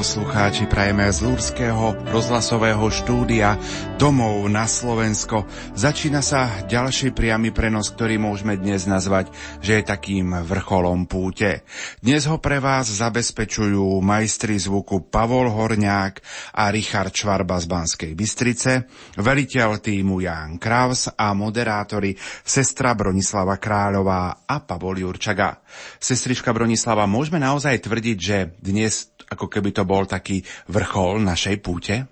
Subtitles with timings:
[0.00, 3.60] poslucháči, prajeme z Lúrského rozhlasového štúdia
[4.00, 5.44] domov na Slovensko.
[5.76, 9.28] Začína sa ďalší priamy prenos, ktorý môžeme dnes nazvať,
[9.60, 11.68] že je takým vrcholom púte.
[12.00, 16.14] Dnes ho pre vás zabezpečujú majstri zvuku Pavol Horňák
[16.56, 18.88] a Richard Čvarba z Banskej Bystrice,
[19.20, 25.60] veliteľ týmu Jan Kraus a moderátori sestra Bronislava Kráľová a Pavol Jurčaga.
[26.00, 32.04] Sestrička Bronislava, môžeme naozaj tvrdiť, že dnes ako keby to bol taký vrchol našej púte?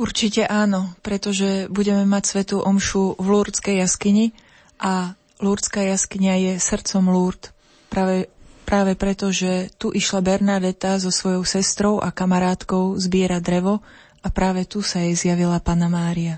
[0.00, 4.32] Určite áno, pretože budeme mať svetú omšu v Lúrdskej jaskyni
[4.80, 7.52] a Lúrdská jaskyňa je srdcom Lúrd.
[7.88, 8.28] Práve,
[8.68, 13.80] práve preto, že tu išla Bernadeta so svojou sestrou a kamarátkou zbierať drevo
[14.20, 16.36] a práve tu sa jej zjavila Pana Mária.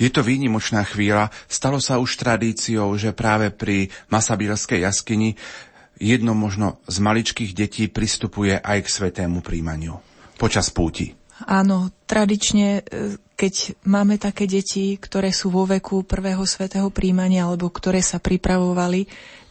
[0.00, 1.28] Je to výnimočná chvíľa.
[1.44, 5.36] Stalo sa už tradíciou, že práve pri Masabilskej jaskyni
[6.00, 10.00] jedno možno z maličkých detí pristupuje aj k svetému príjmaniu
[10.40, 11.12] počas púti.
[11.44, 17.72] Áno, tradične, e, keď máme také deti, ktoré sú vo veku prvého svetého príjmania alebo
[17.72, 19.08] ktoré sa pripravovali,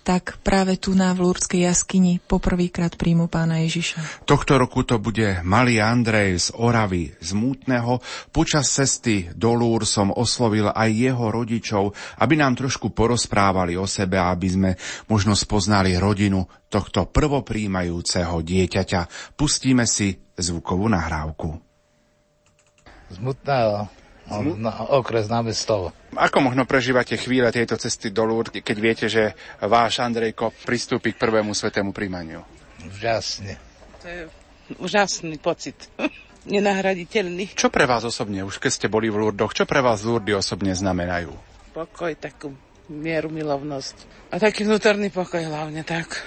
[0.10, 4.26] tak práve tu na Vlúrskej jaskyni poprvýkrát príjmu pána Ježiša.
[4.26, 8.02] Tohto roku to bude malý Andrej z Oravy, z Mútneho.
[8.34, 11.94] Počas cesty do Lúr som oslovil aj jeho rodičov,
[12.26, 14.72] aby nám trošku porozprávali o sebe, aby sme
[15.06, 16.42] možno spoznali rodinu
[16.74, 19.02] tohto prvopríjmajúceho dieťaťa.
[19.38, 21.54] Pustíme si zvukovú nahrávku.
[23.14, 23.99] Z Mútneho
[24.62, 25.92] na okres námestov.
[26.14, 31.22] Ako možno prežívate chvíle tejto cesty do Lourdes, keď viete, že váš Andrejko pristúpi k
[31.22, 32.46] prvému svetému príjmaniu?
[32.86, 33.58] Úžasne.
[34.00, 34.22] To je
[34.78, 35.76] úžasný pocit.
[36.48, 37.52] Nenahraditeľný.
[37.52, 40.72] Čo pre vás osobne, už keď ste boli v Lourdoch, čo pre vás Lourdy osobne
[40.72, 41.36] znamenajú?
[41.76, 42.56] Pokoj, takú
[42.88, 43.96] mieru, milovnosť.
[44.34, 46.24] A taký vnútorný pokoj hlavne, tak.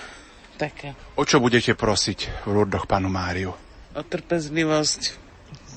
[0.61, 0.95] Také.
[1.17, 3.57] O čo budete prosiť v Lourdoch panu Máriu?
[3.97, 5.17] O trpezlivosť,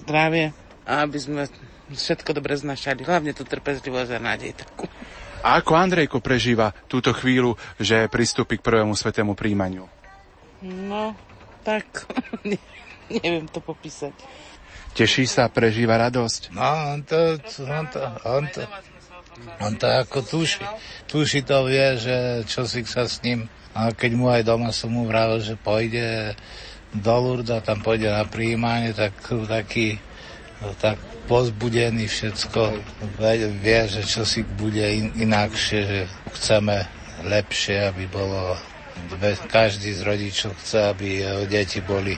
[0.03, 0.53] zdravie
[0.85, 1.43] a aby sme
[1.91, 3.05] všetko dobre znašali.
[3.05, 4.89] Hlavne tú trpezlivosť a nádej takú.
[5.45, 9.85] A ako Andrejko prežíva túto chvíľu, že pristúpi k prvému svetému príjmaniu?
[10.65, 11.13] No,
[11.61, 12.09] tak
[12.49, 12.57] ne,
[13.13, 14.13] neviem to popísať.
[14.95, 16.55] Teší sa, prežíva radosť?
[16.55, 17.37] No, on to,
[17.67, 18.63] on to, on to,
[19.59, 20.63] on to ako tuší.
[21.05, 23.51] Tuší to vie, že čo si sa s ním.
[23.75, 26.33] A keď mu aj doma som mu vravil, že pôjde
[26.95, 29.99] do Lourdes a tam pôjde na príjmanie, tak taký
[30.79, 30.97] tak
[31.29, 32.61] pozbudený všetko,
[33.61, 35.99] vie, že čo si bude in, inakšie, že
[36.37, 36.85] chceme
[37.25, 38.57] lepšie, aby bolo
[39.49, 42.15] každý z rodičov chce, aby jeho deti boli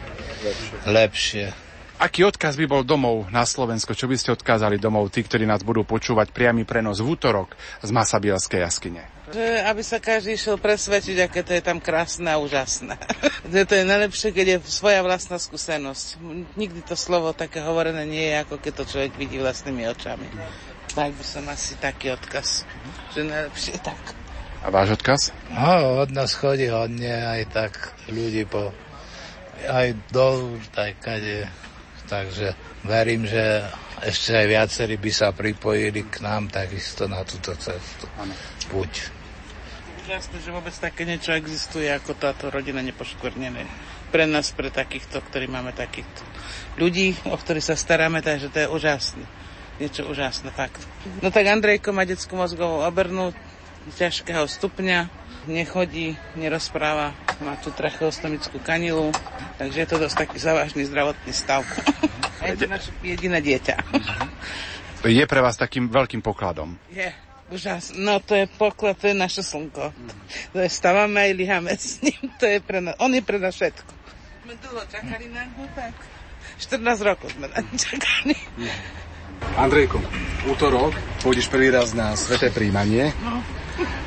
[0.85, 1.52] lepšie.
[1.97, 3.97] Aký odkaz by bol domov na Slovensko?
[3.97, 7.90] Čo by ste odkázali domov tí, ktorí nás budú počúvať priamy prenos v útorok z
[7.90, 9.16] Masabielskej jaskyne?
[9.27, 12.95] Že aby sa každý išiel presvedčiť, aké to je tam krásne a úžasné.
[13.51, 16.15] že to je najlepšie, keď je svoja vlastná skúsenosť.
[16.55, 20.31] Nikdy to slovo také hovorené nie je, ako keď to človek vidí vlastnými očami.
[20.95, 22.63] Tak by som asi taký odkaz.
[23.11, 23.99] Že najlepšie je tak.
[24.63, 25.35] A váš odkaz?
[25.51, 27.71] No, od nás chodí hodne aj tak
[28.07, 28.71] ľudí po
[29.66, 31.49] aj dolu, tak kade.
[32.07, 32.55] Takže
[32.87, 33.67] verím, že
[33.99, 38.05] ešte aj viacerí by sa pripojili k nám takisto na túto cestu.
[38.21, 38.31] Ano.
[38.71, 39.16] Buď
[40.07, 43.67] úžasné, že vôbec také niečo existuje ako táto rodina nepoškvrnené.
[44.08, 46.23] Pre nás, pre takýchto, ktorí máme takýchto
[46.79, 49.28] ľudí, o ktorých sa staráme, takže to je úžasné.
[49.84, 50.79] Niečo úžasné, fakt.
[51.20, 53.35] No tak Andrejko má detskú mozgovú obrnu
[53.99, 55.11] ťažkého stupňa,
[55.52, 57.11] nechodí, nerozpráva,
[57.43, 59.11] má tu tracheostomickú kanilu,
[59.59, 61.67] takže je to dosť taký závažný zdravotný stav.
[62.47, 63.76] Je to naše jediné dieťa.
[65.03, 66.79] Je pre vás takým veľkým pokladom.
[66.93, 67.09] Je,
[67.47, 69.96] Úžas, no to je poklad, to je naše slnko.
[69.96, 70.67] Mm.
[70.67, 73.91] Stávame aj liháme s ním, to je pre nás, on je pre nás všetko.
[74.44, 75.96] Sme dlho čakali na ňu, tak
[76.59, 78.35] 14 rokov sme na čakali.
[79.55, 80.02] Andrejko,
[80.49, 80.91] útorok
[81.23, 83.16] pôjdeš prvý raz na sveté príjmanie.
[83.23, 83.40] No.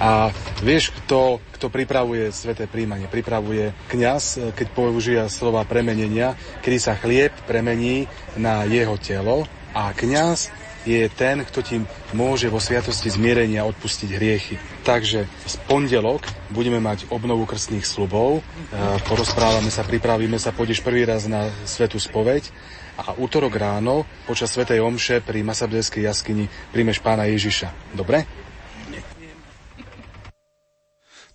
[0.03, 3.07] A vieš, kto, kto pripravuje sveté príjmanie?
[3.07, 10.51] Pripravuje kňaz, keď používa slova premenenia, kedy sa chlieb premení na jeho telo a kňaz
[10.89, 11.77] je ten, kto ti
[12.17, 14.57] môže vo sviatosti zmierenia odpustiť hriechy.
[14.83, 18.43] Takže v pondelok budeme mať obnovu krstných slubov, e,
[19.05, 22.49] porozprávame sa, pripravíme sa, pôjdeš prvý raz na svetú spoveď
[23.01, 27.97] a útorok ráno počas svetej omše pri Masabdeskej jaskyni príjmeš pána Ježiša.
[27.97, 28.29] Dobre?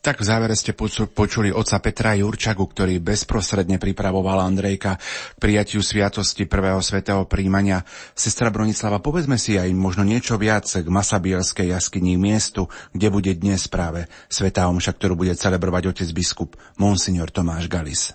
[0.06, 6.46] Tak v závere ste počuli oca Petra Jurčagu, ktorý bezprostredne pripravoval Andrejka k prijatiu sviatosti
[6.46, 7.82] prvého svetého príjmania.
[8.14, 13.66] Sestra Bronislava, povedzme si aj možno niečo viac k Masabielskej jaskyni miestu, kde bude dnes
[13.66, 18.14] práve svetá omša, ktorú bude celebrovať otec biskup Monsignor Tomáš Galis.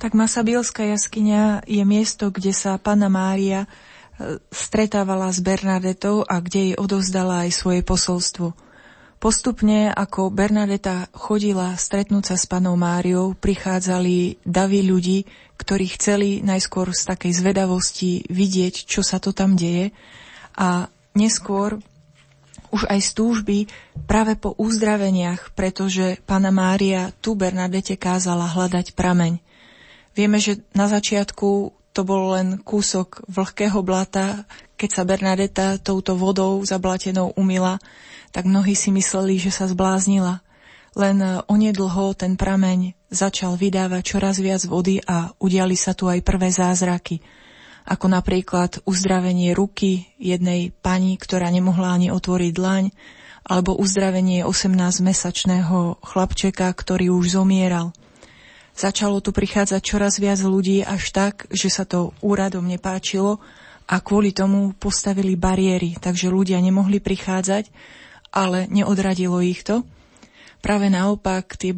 [0.00, 6.72] Tak Masabielská jaskyňa je miesto, kde sa Pana Mária e, stretávala s Bernadetou a kde
[6.72, 8.56] jej odovzdala aj svoje posolstvo.
[9.26, 15.26] Postupne, ako Bernadeta chodila stretnúť sa s panou Máriou, prichádzali davy ľudí,
[15.58, 19.90] ktorí chceli najskôr z takej zvedavosti vidieť, čo sa to tam deje
[20.54, 20.86] a
[21.18, 21.82] neskôr
[22.70, 23.58] už aj z túžby
[24.06, 29.42] práve po uzdraveniach, pretože pána Mária tu Bernadete kázala hľadať prameň.
[30.14, 34.46] Vieme, že na začiatku to bol len kúsok vlhkého blata,
[34.76, 37.80] keď sa Bernadeta touto vodou zablatenou umila,
[38.30, 40.44] tak mnohí si mysleli, že sa zbláznila.
[40.96, 46.48] Len onedlho ten prameň začal vydávať čoraz viac vody a udiali sa tu aj prvé
[46.52, 47.20] zázraky.
[47.88, 52.84] Ako napríklad uzdravenie ruky jednej pani, ktorá nemohla ani otvoriť dlaň,
[53.46, 57.92] alebo uzdravenie 18-mesačného chlapčeka, ktorý už zomieral–
[58.76, 63.40] Začalo tu prichádzať čoraz viac ľudí až tak, že sa to úradom nepáčilo
[63.86, 67.70] a kvôli tomu postavili bariéry, takže ľudia nemohli prichádzať,
[68.34, 69.86] ale neodradilo ich to.
[70.58, 71.70] Práve naopak tie,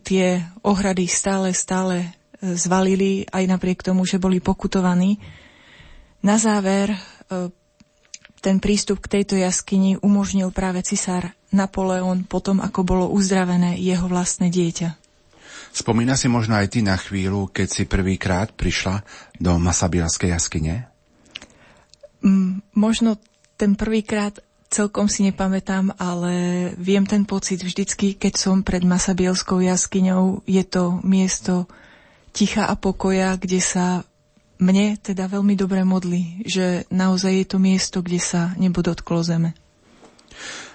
[0.00, 2.08] tie ohrady stále, stále
[2.40, 5.20] e, zvalili aj napriek tomu, že boli pokutovaní.
[6.24, 6.98] Na záver e,
[8.40, 14.48] ten prístup k tejto jaskyni umožnil práve cisár Napoleon potom, ako bolo uzdravené jeho vlastné
[14.48, 14.96] dieťa.
[15.74, 19.02] Spomína si možno aj ty na chvíľu, keď si prvýkrát prišla
[19.36, 20.93] do Masabielskej jaskyne?
[22.24, 23.20] Mm, možno
[23.60, 24.40] ten prvýkrát
[24.72, 26.32] celkom si nepamätám, ale
[26.80, 30.42] viem ten pocit vždycky, keď som pred Masabielskou jaskyňou.
[30.48, 31.70] Je to miesto
[32.34, 34.02] ticha a pokoja, kde sa
[34.58, 39.54] mne teda veľmi dobre modlí, že naozaj je to miesto, kde sa nebo dotklo zeme.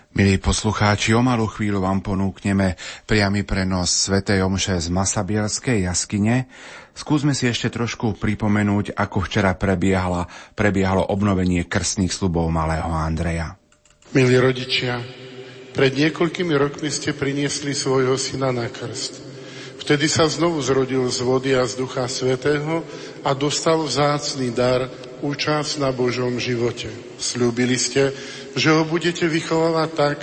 [0.10, 4.26] Milí poslucháči, o malú chvíľu vám ponúkneme priamy prenos Sv.
[4.26, 6.50] Omše z Masabielskej jaskyne.
[7.00, 13.56] Skúsme si ešte trošku pripomenúť, ako včera prebiehalo, prebiehalo obnovenie krstných slubov malého Andreja.
[14.12, 15.00] Milí rodičia,
[15.72, 19.16] pred niekoľkými rokmi ste priniesli svojho syna na krst.
[19.80, 22.84] Vtedy sa znovu zrodil z vody a z Ducha Svetého
[23.24, 24.92] a dostal vzácný dar
[25.24, 26.92] účasť na Božom živote.
[27.16, 28.12] Sľúbili ste,
[28.60, 30.18] že ho budete vychovávať tak,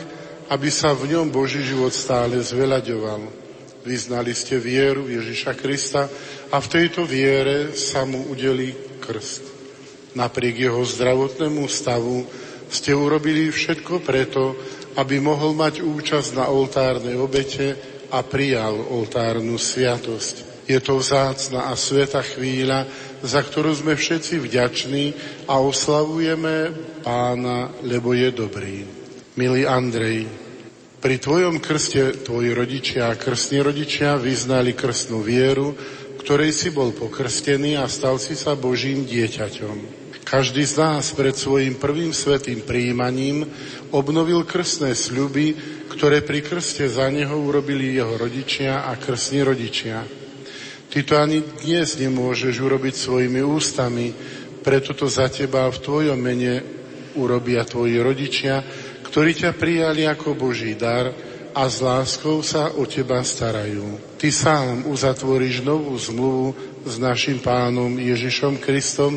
[0.52, 3.48] aby sa v ňom Boží život stále zveľaďoval.
[3.86, 6.10] Vyznali ste vieru Ježiša Krista
[6.50, 9.42] a v tejto viere sa mu udelí krst.
[10.16, 12.24] Napriek jeho zdravotnému stavu
[12.70, 14.56] ste urobili všetko preto,
[14.96, 17.76] aby mohol mať účasť na oltárnej obete
[18.10, 20.66] a prijal oltárnu sviatosť.
[20.66, 22.90] Je to vzácna a sveta chvíľa,
[23.22, 25.04] za ktorú sme všetci vďační
[25.46, 26.74] a oslavujeme
[27.06, 28.82] pána, lebo je dobrý.
[29.38, 30.26] Milý Andrej,
[30.98, 35.76] pri tvojom krste tvoji rodičia a krstní rodičia vyznali krstnú vieru,
[36.26, 40.10] ktorej si bol pokrstený a stal si sa Božím dieťaťom.
[40.26, 43.46] Každý z nás pred svojim prvým svetým príjmaním
[43.94, 45.54] obnovil krstné sľuby,
[45.86, 50.02] ktoré pri krste za neho urobili jeho rodičia a krstní rodičia.
[50.90, 54.10] Ty to ani dnes nemôžeš urobiť svojimi ústami,
[54.66, 56.58] preto to za teba v tvojom mene
[57.14, 58.66] urobia tvoji rodičia,
[59.06, 61.06] ktorí ťa prijali ako Boží dar
[61.56, 63.96] a s láskou sa o teba starajú.
[64.20, 66.52] Ty sám uzatvoríš novú zmluvu
[66.84, 69.16] s našim pánom Ježišom Kristom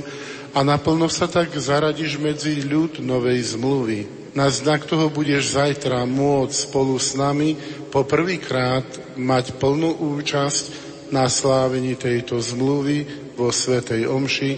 [0.56, 4.32] a naplno sa tak zaradiš medzi ľud novej zmluvy.
[4.32, 7.60] Na znak toho budeš zajtra môcť spolu s nami
[7.92, 8.88] poprvýkrát
[9.20, 13.04] mať plnú účasť na slávení tejto zmluvy
[13.36, 14.52] vo Svetej Omši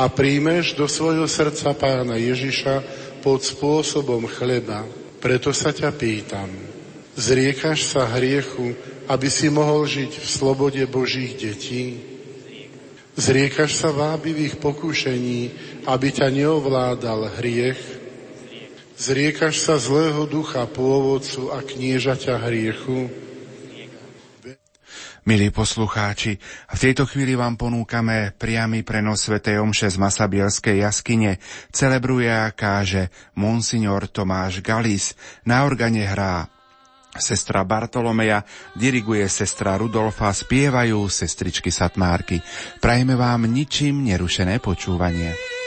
[0.00, 2.80] a príjmeš do svojho srdca pána Ježiša
[3.20, 4.88] pod spôsobom chleba.
[5.18, 6.77] Preto sa ťa pýtam,
[7.18, 8.78] zriekaš sa hriechu,
[9.10, 11.98] aby si mohol žiť v slobode Božích detí?
[13.18, 15.50] Zriekaš sa vábivých pokúšení,
[15.90, 17.82] aby ťa neovládal hriech?
[18.94, 23.10] Zriekaš sa zlého ducha pôvodcu a kniežaťa hriechu?
[25.26, 26.40] Milí poslucháči,
[26.72, 29.42] v tejto chvíli vám ponúkame priamy prenos Sv.
[29.44, 31.36] Omše z Masabielskej jaskyne.
[31.68, 35.12] Celebruje a káže Monsignor Tomáš Galis.
[35.44, 36.48] Na organe hrá
[37.18, 38.42] sestra Bartolomeja,
[38.74, 42.40] diriguje sestra Rudolfa, spievajú sestričky Satmárky.
[42.78, 45.57] Prajme vám ničím nerušené počúvanie.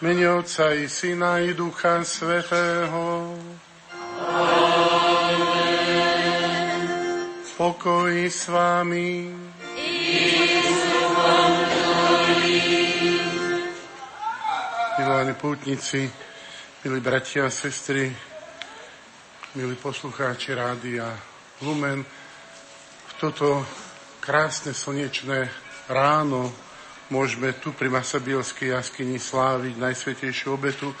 [0.00, 3.34] Mene Otca i Syna i Ducha Svetého.
[7.58, 9.34] Pokoj s vámi.
[14.98, 16.06] Milovaní pútnici,
[16.86, 18.14] milí bratia a sestry,
[19.58, 21.10] milí poslucháči Rádia
[21.66, 22.06] Lumen,
[23.06, 23.66] v toto
[24.22, 25.50] krásne slnečné
[25.90, 26.67] ráno
[27.08, 30.92] môžeme tu pri Masabielskej jaskyni sláviť Najsvetejšiu obetu,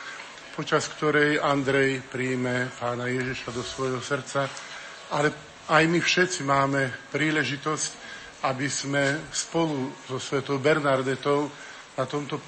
[0.56, 4.48] počas ktorej Andrej príjme pána Ježiša do svojho srdca.
[5.12, 5.30] Ale
[5.68, 7.90] aj my všetci máme príležitosť,
[8.48, 11.50] aby sme spolu so svetou Bernardetou
[11.98, 12.38] na tomto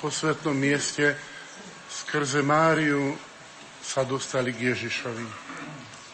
[0.00, 1.16] posvetnom mieste
[1.88, 3.16] skrze Máriu
[3.82, 5.26] sa dostali k Ježišovi.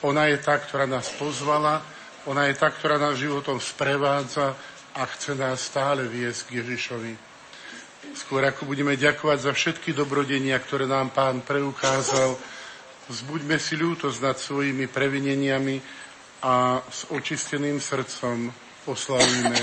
[0.06, 1.82] Ona je tá, ktorá nás pozvala,
[2.24, 4.54] ona je tá, ktorá nás životom sprevádza,
[4.98, 7.12] a chce nás stále viesť k Ježišovi.
[8.18, 12.34] Skôr ako budeme ďakovať za všetky dobrodenia, ktoré nám Pán preukázal,
[13.06, 15.78] vzbuďme si ľútosť nad svojimi previneniami
[16.42, 18.50] a s očisteným srdcom
[18.90, 19.62] oslavíme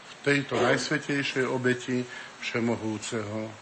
[0.00, 2.00] v tejto najsvetejšej obeti
[2.40, 3.52] Všemohúceho.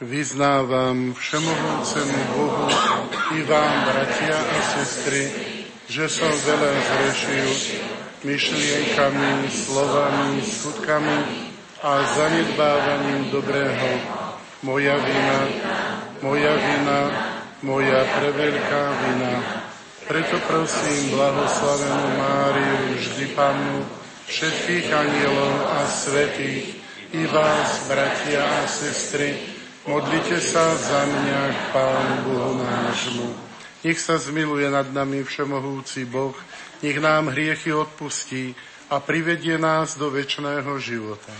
[0.00, 2.99] Vyznávam Všemohúcemu Bohu
[3.30, 5.30] i vám, bratia a sestry,
[5.86, 7.50] že som veľa zrešil
[8.26, 11.18] myšlienkami, slovami, skutkami
[11.78, 13.88] a zanedbávaním dobrého.
[14.66, 15.38] Moja vina,
[16.26, 17.00] moja vina,
[17.62, 19.34] moja preveľká vina.
[20.10, 23.86] Preto prosím blahoslavenú Máriu, vždy Pannu,
[24.26, 26.82] všetkých anielov a svetých,
[27.14, 29.49] i vás, bratia a sestry,
[29.88, 33.32] Modlite sa za mňa k Pánu Bohu nášmu.
[33.80, 36.36] Nech sa zmiluje nad nami Všemohúci Boh,
[36.84, 38.52] nech nám hriechy odpustí
[38.92, 41.32] a privedie nás do väčšného života.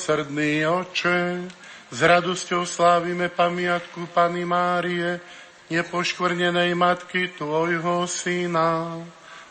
[0.00, 1.44] Milosrdný oče,
[1.92, 5.20] s radosťou slávime pamiatku Pany Márie,
[5.68, 8.96] nepoškvrnenej matky Tvojho Syna.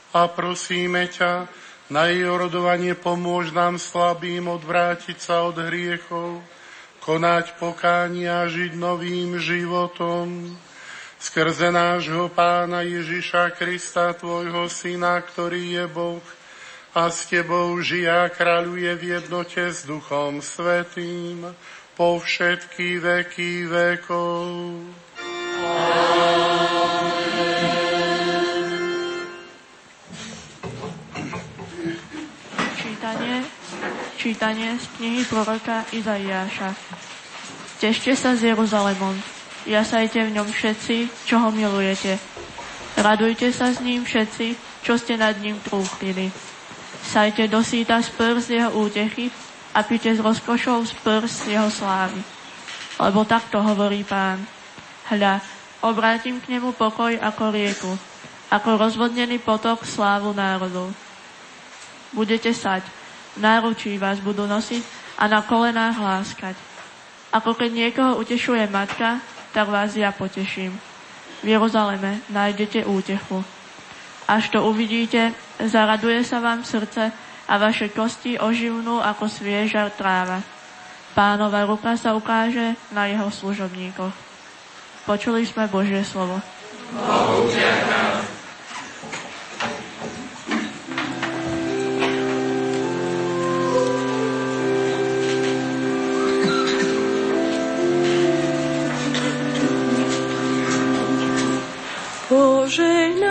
[0.09, 1.45] A prosíme ťa,
[1.93, 6.41] na jej orodovanie pomôž nám slabým odvrátiť sa od hriechov,
[7.05, 10.57] konať pokánie a žiť novým životom
[11.21, 16.25] skrze nášho Pána Ježiša Krista, Tvojho Syna, ktorý je Boh
[16.99, 21.47] a s Tebou žije a kráľuje v jednote s Duchom Svetým
[21.95, 24.43] po všetky veky vekov.
[32.75, 33.47] Čítanie,
[34.19, 36.75] čítanie z knihy proroka Izaiáša.
[37.79, 39.15] Tešte sa s Jeruzalemom,
[39.63, 42.19] jasajte v ňom všetci, čo ho milujete.
[42.99, 46.48] Radujte sa s ním všetci, čo ste nad ním trúchlili.
[47.03, 49.31] Sajte do síta z prst jeho útechy
[49.73, 52.19] a pite z rozkošou z prst jeho slávy.
[52.99, 54.43] Lebo takto hovorí pán.
[55.09, 55.41] Hľa,
[55.81, 57.91] obrátim k nemu pokoj ako rieku,
[58.51, 60.91] ako rozvodnený potok slávu národov.
[62.13, 62.83] Budete sať,
[63.37, 64.83] náručí vás budú nosiť
[65.17, 66.55] a na kolenách hláskať.
[67.29, 69.21] Ako keď niekoho utešuje matka,
[69.53, 70.73] tak vás ja poteším.
[71.39, 73.45] V Jeruzaleme nájdete útechu.
[74.29, 77.09] Až to uvidíte, zaraduje sa vám srdce
[77.49, 80.45] a vaše kosti oživnú ako svieža tráva.
[81.17, 84.13] Pánova ruka sa ukáže na jeho služobníkoch.
[85.09, 86.37] Počuli sme Božie slovo.
[86.93, 87.49] Bohu
[102.29, 103.28] Požehnaná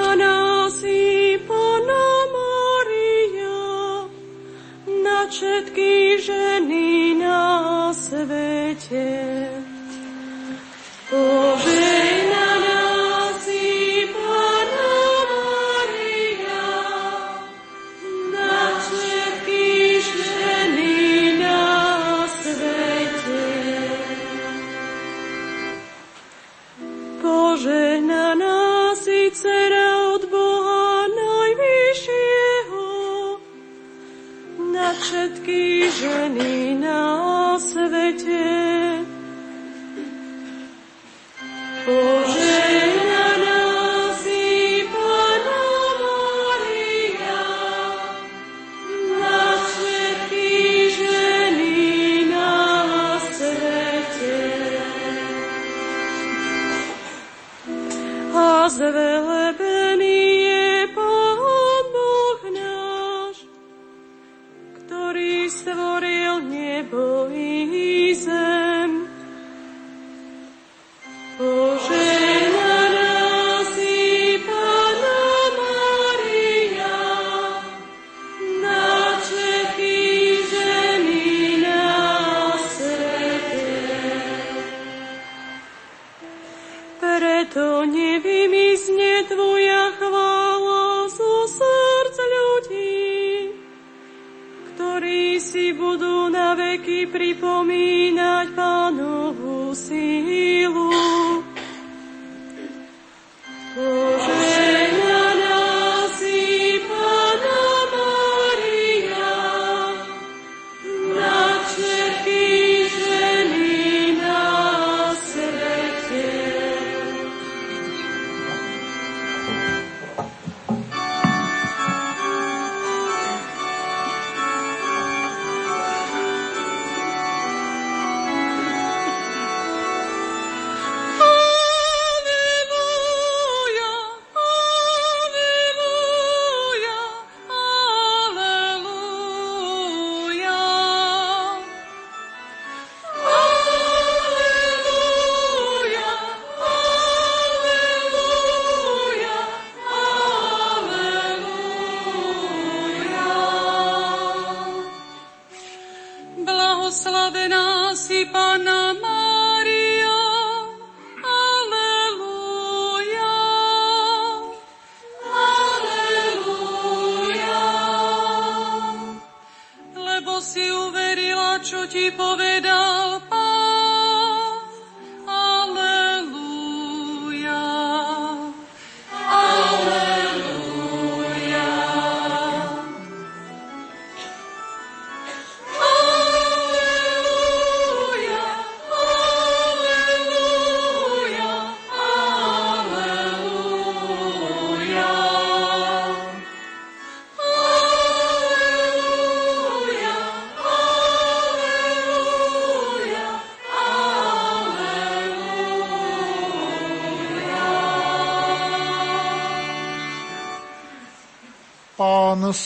[5.38, 9.47] všetky ženy na svete.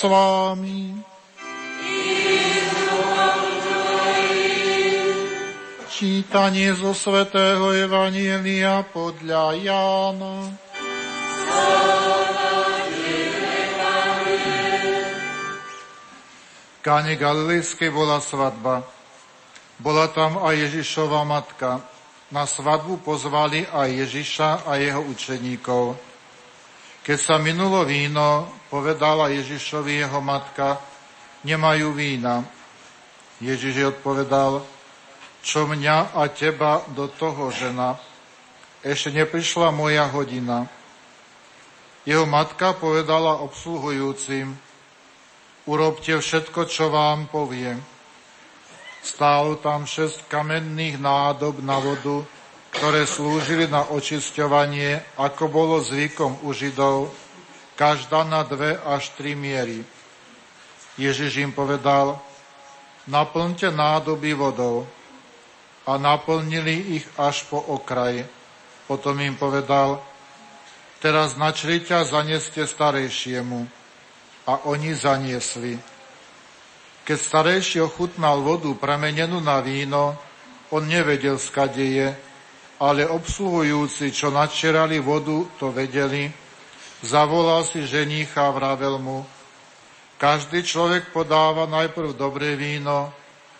[0.02, 0.98] S vámi.
[5.86, 10.50] Čítanie zo svätého Evanielia podľa Jána.
[16.82, 18.82] Káne Galilejskej bola svadba.
[19.78, 21.78] Bola tam aj Ježišova matka.
[22.34, 25.94] Na svadbu pozvali aj Ježiša a jeho učeníkov.
[27.06, 30.80] Keď sa minulo víno, povedala Ježišovi jeho matka,
[31.44, 32.40] nemajú vína.
[33.36, 34.64] Ježiš jej odpovedal,
[35.44, 38.00] čo mňa a teba do toho žena,
[38.80, 40.64] ešte neprišla moja hodina.
[42.08, 44.56] Jeho matka povedala obsluhujúcim,
[45.68, 47.76] urobte všetko, čo vám poviem.
[49.04, 52.24] Stálo tam šesť kamenných nádob na vodu,
[52.72, 57.21] ktoré slúžili na očisťovanie, ako bolo zvykom u Židov,
[57.76, 59.84] každá na dve až tri miery.
[61.00, 62.20] Ježiš im povedal,
[63.08, 64.84] naplňte nádoby vodou.
[65.82, 68.22] A naplnili ich až po okraj.
[68.86, 69.98] Potom im povedal,
[71.02, 73.66] teraz na čriťa zaneste starejšiemu.
[74.46, 75.74] A oni zaniesli.
[77.02, 80.14] Keď starejší ochutnal vodu premenenú na víno,
[80.70, 82.08] on nevedel, skade je,
[82.78, 86.30] ale obsluhujúci, čo načerali vodu, to vedeli.
[87.02, 89.26] Zavolal si ženícha a vravel mu,
[90.22, 93.10] každý človek podáva najprv dobré víno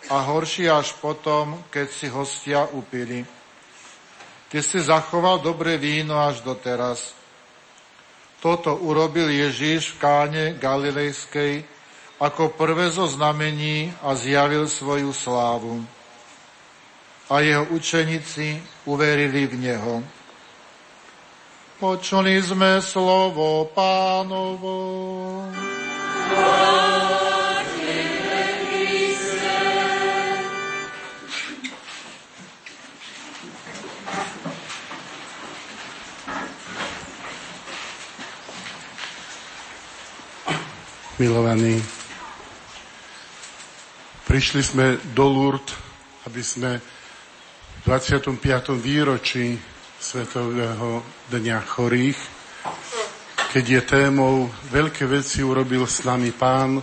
[0.07, 3.26] a horšie až potom, keď si hostia upili.
[4.46, 7.18] Ty si zachoval dobré víno až doteraz.
[8.38, 11.66] Toto urobil Ježíš v káne Galilejskej
[12.22, 15.83] ako prvé zo znamení a zjavil svoju slávu.
[17.26, 20.21] A jeho učeníci uverili v Neho.
[21.83, 24.71] Počuli sme slovo pánovo.
[41.18, 41.83] Milovaní,
[44.31, 45.75] prišli sme do Lourdes,
[46.31, 48.38] aby sme v 25.
[48.79, 49.71] výročí
[50.02, 50.98] Svetového
[51.30, 52.18] dňa chorých,
[53.54, 56.82] keď je témou veľké veci urobil s nami pán,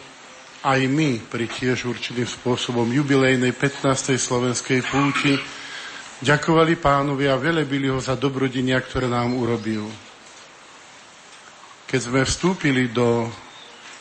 [0.64, 4.16] aj my pri tiež určitým spôsobom jubilejnej 15.
[4.16, 5.36] slovenskej púti
[6.24, 9.92] ďakovali pánovi a velebili ho za dobrodinia, ktoré nám urobil.
[11.92, 13.28] Keď sme vstúpili do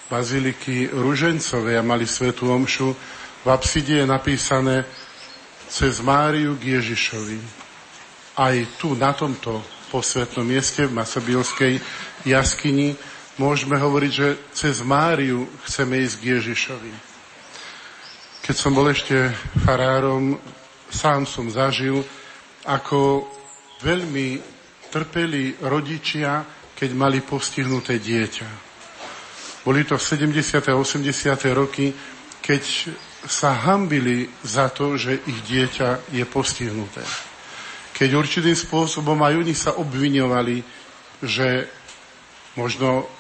[0.07, 2.95] baziliky Ružencovej a mali svetú omšu,
[3.43, 4.87] v apside je napísané
[5.67, 7.68] cez Máriu k Ježišovi.
[8.39, 9.59] Aj tu, na tomto
[9.91, 11.83] posvetnom mieste v Masobilskej
[12.23, 12.95] jaskyni,
[13.43, 16.93] môžeme hovoriť, že cez Máriu chceme ísť k Ježišovi.
[18.47, 19.35] Keď som bol ešte
[19.67, 20.39] farárom,
[20.87, 22.07] sám som zažil,
[22.65, 23.27] ako
[23.83, 24.41] veľmi
[24.89, 26.47] trpeli rodičia,
[26.79, 28.49] keď mali postihnuté dieťa.
[29.67, 30.63] Boli to v 70.
[30.63, 31.03] a 80.
[31.53, 31.93] roky,
[32.41, 32.63] keď
[33.27, 37.03] sa hambili za to, že ich dieťa je postihnuté.
[37.99, 40.63] Keď určitým spôsobom aj oni sa obviňovali,
[41.27, 41.67] že
[42.55, 43.11] možno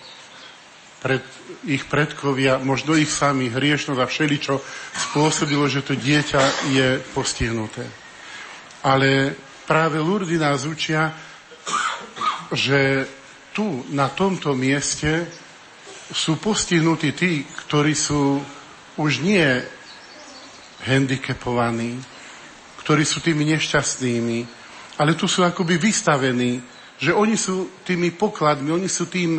[1.02, 1.22] pred
[1.66, 4.54] ich predkovia, možno ich sami hriešnosť a všeličo
[5.10, 7.86] spôsobilo, že to dieťa je postihnuté.
[8.86, 9.34] Ale
[9.66, 11.14] práve Lurdy nás učia,
[12.54, 13.06] že
[13.54, 15.26] tu, na tomto mieste,
[16.08, 18.40] sú postihnutí tí, ktorí sú
[18.98, 19.44] už nie
[20.86, 22.00] handicapovaní,
[22.82, 24.57] ktorí sú tými nešťastnými,
[24.98, 26.58] ale tu sú akoby vystavení,
[26.98, 29.38] že oni sú tými pokladmi, oni sú tým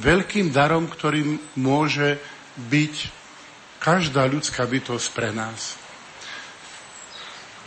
[0.00, 2.16] veľkým darom, ktorým môže
[2.56, 2.94] byť
[3.76, 5.76] každá ľudská bytosť pre nás.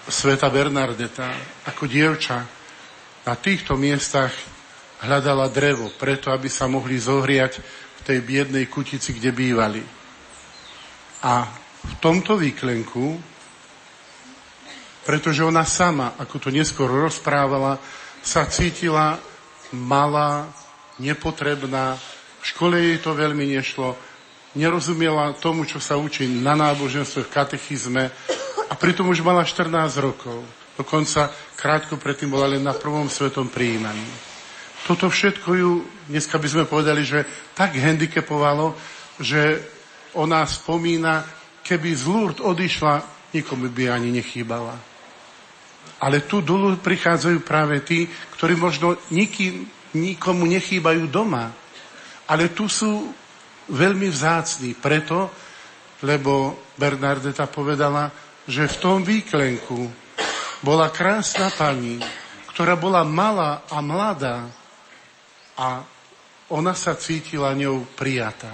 [0.10, 1.30] Sveta Bernardeta
[1.70, 2.46] ako dievča
[3.26, 4.34] na týchto miestach
[5.02, 9.82] hľadala drevo, preto aby sa mohli zohriať v tej biednej kutici, kde bývali.
[11.26, 11.46] A
[11.86, 13.35] v tomto výklenku,
[15.06, 17.78] pretože ona sama, ako to neskôr rozprávala,
[18.26, 19.22] sa cítila
[19.70, 20.50] malá,
[20.98, 21.96] nepotrebná,
[22.42, 23.94] v škole jej to veľmi nešlo,
[24.58, 28.04] nerozumiela tomu, čo sa učí na náboženstve, v katechizme
[28.66, 29.70] a pritom už mala 14
[30.02, 30.42] rokov.
[30.76, 34.04] Dokonca krátko predtým bola len na prvom svetom prijímaní.
[34.86, 35.72] Toto všetko ju,
[36.10, 37.26] dneska by sme povedali, že
[37.58, 38.78] tak handicapovalo,
[39.18, 39.64] že
[40.14, 41.26] ona spomína,
[41.66, 43.02] keby z Lourdes odišla,
[43.34, 44.95] nikomu by ani nechýbala.
[46.02, 49.64] Ale tu dolu prichádzajú práve tí, ktorí možno nikým,
[49.96, 51.56] nikomu nechýbajú doma.
[52.28, 53.10] Ale tu sú
[53.72, 55.32] veľmi vzácní preto,
[56.04, 58.12] lebo Bernardeta povedala,
[58.46, 59.90] že v tom výklenku
[60.62, 61.98] bola krásna pani,
[62.52, 64.52] ktorá bola malá a mladá,
[65.56, 65.84] a
[66.52, 68.52] ona sa cítila ňou prijatá.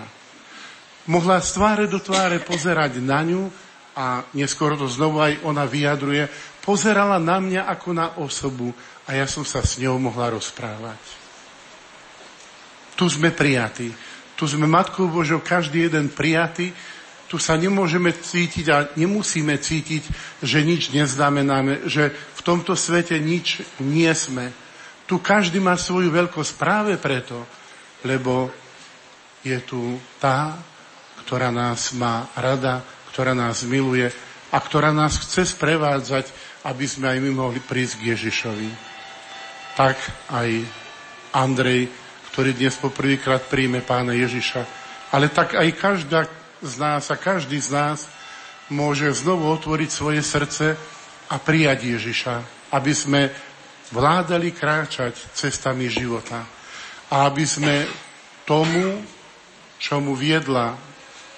[1.10, 3.50] Mohla z tváre do tváre pozerať na ňu
[3.98, 6.30] a neskôr to znovu aj ona vyjadruje,
[6.62, 8.74] pozerala na mňa ako na osobu
[9.10, 11.02] a ja som sa s ňou mohla rozprávať.
[12.96, 13.90] Tu sme prijatí.
[14.38, 16.74] Tu sme Matkou Božou každý jeden prijatý.
[17.26, 20.04] Tu sa nemôžeme cítiť a nemusíme cítiť,
[20.44, 24.54] že nič neznamenáme, že v tomto svete nič nie sme
[25.12, 27.44] tu každý má svoju veľkosť práve preto,
[28.08, 28.48] lebo
[29.44, 30.56] je tu tá,
[31.28, 32.80] ktorá nás má rada,
[33.12, 34.08] ktorá nás miluje
[34.56, 36.32] a ktorá nás chce sprevádzať,
[36.66, 38.70] aby sme aj my mohli prísť k Ježišovi.
[39.78, 39.98] Tak
[40.30, 40.50] aj
[41.34, 41.90] Andrej,
[42.32, 44.62] ktorý dnes poprvýkrát príjme pána Ježiša,
[45.12, 46.28] ale tak aj každá
[46.62, 48.00] z nás a každý z nás
[48.72, 50.80] môže znovu otvoriť svoje srdce
[51.28, 52.36] a prijať Ježiša,
[52.72, 53.22] aby sme
[53.92, 56.48] vládali kráčať cestami života.
[57.12, 57.84] A aby sme
[58.48, 59.04] tomu,
[59.76, 60.80] čo mu viedla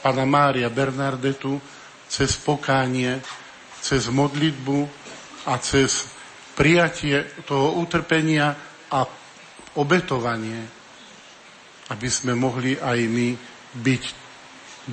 [0.06, 1.58] pána Mária Bernardetu,
[2.06, 3.18] cez pokánie,
[3.82, 5.03] cez modlitbu
[5.48, 6.08] a cez
[6.54, 8.56] prijatie toho utrpenia
[8.94, 9.06] a
[9.80, 10.62] obetovanie,
[11.90, 13.30] aby sme mohli aj my
[13.74, 14.04] byť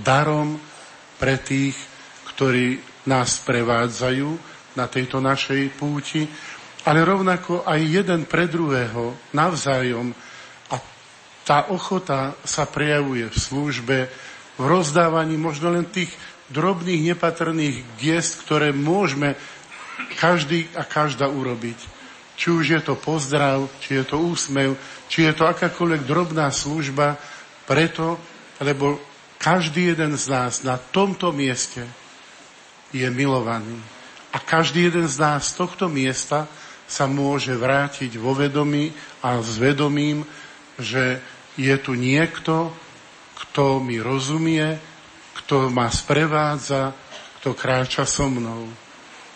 [0.01, 0.57] darom
[1.21, 1.77] pre tých,
[2.35, 4.29] ktorí nás prevádzajú
[4.79, 6.25] na tejto našej púti
[6.89, 10.17] ale rovnako aj jeden pre druhého navzájom.
[10.73, 10.77] A
[11.45, 13.97] tá ochota sa prejavuje v službe,
[14.57, 16.13] v rozdávaní možno len tých
[16.49, 19.37] drobných, nepatrných gest, ktoré môžeme
[20.19, 21.79] každý a každá urobiť.
[22.41, 24.77] Či už je to pozdrav, či je to úsmev,
[25.13, 27.21] či je to akákoľvek drobná služba,
[27.69, 28.17] preto,
[28.61, 28.99] lebo
[29.37, 31.85] každý jeden z nás na tomto mieste
[32.91, 33.79] je milovaný.
[34.33, 36.47] A každý jeden z nás z tohto miesta
[36.91, 38.91] sa môže vrátiť vo vedomí
[39.23, 40.27] a s vedomím,
[40.75, 41.23] že
[41.55, 42.75] je tu niekto,
[43.37, 44.79] kto mi rozumie,
[45.39, 46.95] kto ma sprevádza,
[47.41, 48.67] kto kráča so mnou.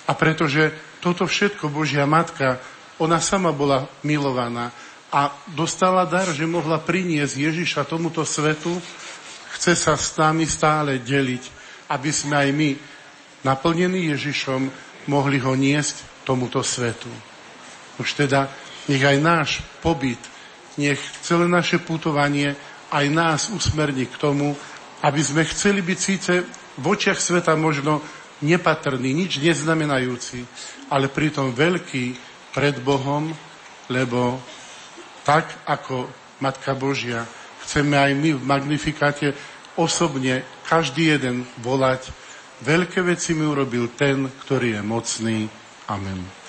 [0.05, 2.61] A pretože toto všetko Božia Matka,
[3.01, 4.71] ona sama bola milovaná
[5.15, 8.75] a dostala dar, že mohla priniesť Ježiša tomuto svetu,
[9.55, 11.45] chce sa s nami stále deliť,
[11.91, 12.71] aby sme aj my,
[13.47, 14.69] naplnení Ježišom,
[15.07, 17.09] mohli ho niesť tomuto svetu.
[18.01, 18.51] Už teda
[18.91, 19.51] nech aj náš
[19.85, 20.19] pobyt,
[20.75, 22.59] nech celé naše putovanie
[22.91, 24.59] aj nás usmerní k tomu,
[25.05, 26.33] aby sme chceli byť síce
[26.75, 28.03] v očiach sveta možno
[28.45, 30.45] nepatrný, nič neznamenajúci,
[30.93, 32.15] ale pritom veľký
[32.53, 33.33] pred Bohom,
[33.89, 34.39] lebo
[35.25, 36.07] tak ako
[36.45, 37.25] Matka Božia
[37.65, 39.33] chceme aj my v Magnifikáte
[39.81, 42.13] osobne každý jeden volať
[42.63, 45.39] veľké veci mi urobil ten, ktorý je mocný.
[45.89, 46.44] Amen.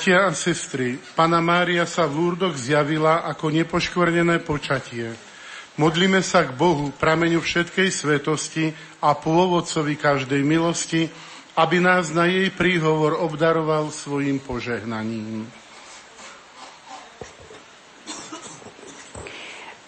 [0.00, 5.12] Bratia a sestry, Pana Mária sa v Lurdoch zjavila ako nepoškvrnené počatie.
[5.76, 8.72] Modlíme sa k Bohu, prameňu všetkej svetosti
[9.04, 11.04] a pôvodcovi každej milosti,
[11.52, 15.44] aby nás na jej príhovor obdaroval svojim požehnaním.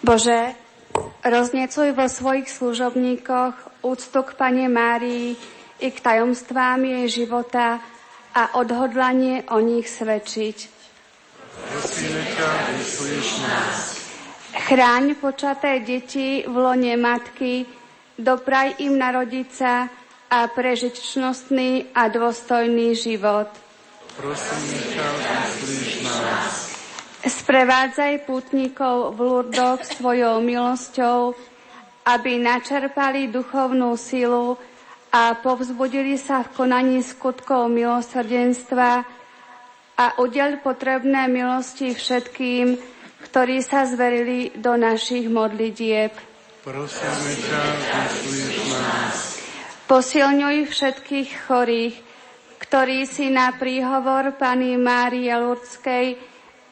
[0.04, 0.52] Bože,
[1.24, 5.40] roznecuj vo svojich služobníkoch úctu k Pane Márii
[5.80, 7.80] i k tajomstvám jej života,
[8.32, 10.56] a odhodlanie o nich svedčiť.
[14.52, 17.64] Chráň počaté deti v lone matky,
[18.16, 19.88] dopraj im narodiť sa
[20.32, 23.52] a prežiť čnostný a dôstojný život.
[27.22, 31.36] Sprevádzaj putníkov v Lurdoch svojou milosťou,
[32.08, 34.56] aby načerpali duchovnú silu,
[35.12, 39.04] a povzbudili sa v konaní skutkov milosrdenstva
[39.92, 42.80] a udel potrebné milosti všetkým,
[43.28, 46.16] ktorí sa zverili do našich modlitieb.
[46.64, 47.62] Prosíme ťa,
[48.80, 49.36] nás.
[49.84, 51.94] Posilňuj všetkých chorých,
[52.64, 56.16] ktorí si na príhovor Pani Márie Lurdskej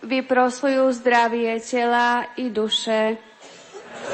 [0.00, 3.20] vyprosujú zdravie tela i duše.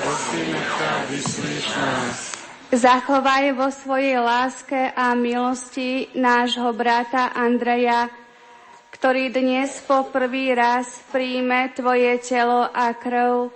[0.02, 2.35] Prosíme ťa, vyslíš nás.
[2.66, 8.10] Zachovaj vo svojej láske a milosti nášho brata Andreja,
[8.90, 13.54] ktorý dnes po prvý raz príjme Tvoje telo a krv,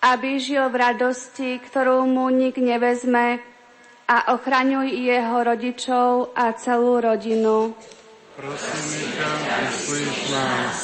[0.00, 3.44] aby žil v radosti, ktorú mu nik nevezme
[4.08, 7.76] a ochraňuj jeho rodičov a celú rodinu.
[8.40, 9.28] Ťa,
[10.32, 10.76] nás.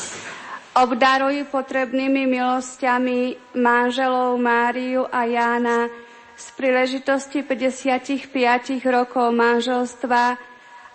[0.77, 6.08] Obdaruj potrebnými milosťami manželov Máriu a Jána,
[6.39, 8.31] z príležitosti 55
[8.87, 10.39] rokov manželstva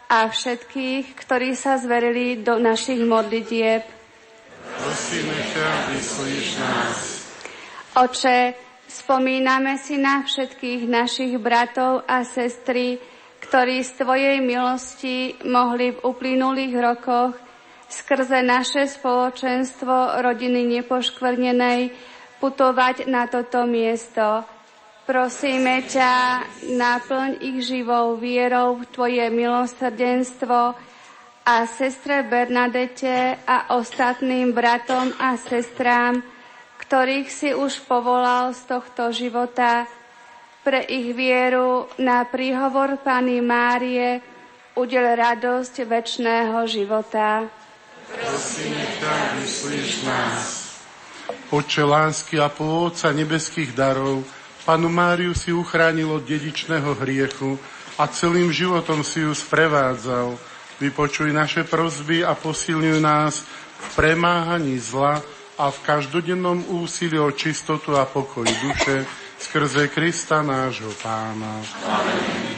[0.08, 3.84] a všetkých, ktorí sa zverili do našich modlitieb.
[4.80, 7.00] Prosíme ťa, vyslíš nás.
[8.00, 8.56] Oče,
[8.88, 13.04] spomíname si na všetkých našich bratov a sestry,
[13.44, 17.36] ktorí z Tvojej milosti mohli v uplynulých rokoch
[17.92, 21.92] skrze naše spoločenstvo rodiny nepoškvrnenej
[22.40, 24.48] putovať na toto miesto.
[25.04, 26.12] Prosíme ťa,
[26.80, 30.80] naplň ich živou vierou v Tvoje milosrdenstvo
[31.44, 36.24] a sestre Bernadete a ostatným bratom a sestrám,
[36.80, 39.92] ktorých si už povolal z tohto života,
[40.64, 44.24] pre ich vieru na príhovor Pany Márie
[44.80, 47.44] udel radosť väčšného života.
[48.08, 49.16] Prosíme ťa,
[50.08, 50.80] nás.
[51.52, 54.24] Oče lásky a pôvodca nebeských darov,
[54.64, 57.60] Panu Máriu si uchránil od dedičného hriechu
[58.00, 60.40] a celým životom si ju sprevádzal.
[60.80, 63.44] Vypočuj naše prozby a posilňuj nás
[63.80, 65.20] v premáhaní zla
[65.60, 69.06] a v každodennom úsilí o čistotu a pokoj duše
[69.38, 71.60] skrze Krista nášho Pána.
[71.84, 72.53] Amen.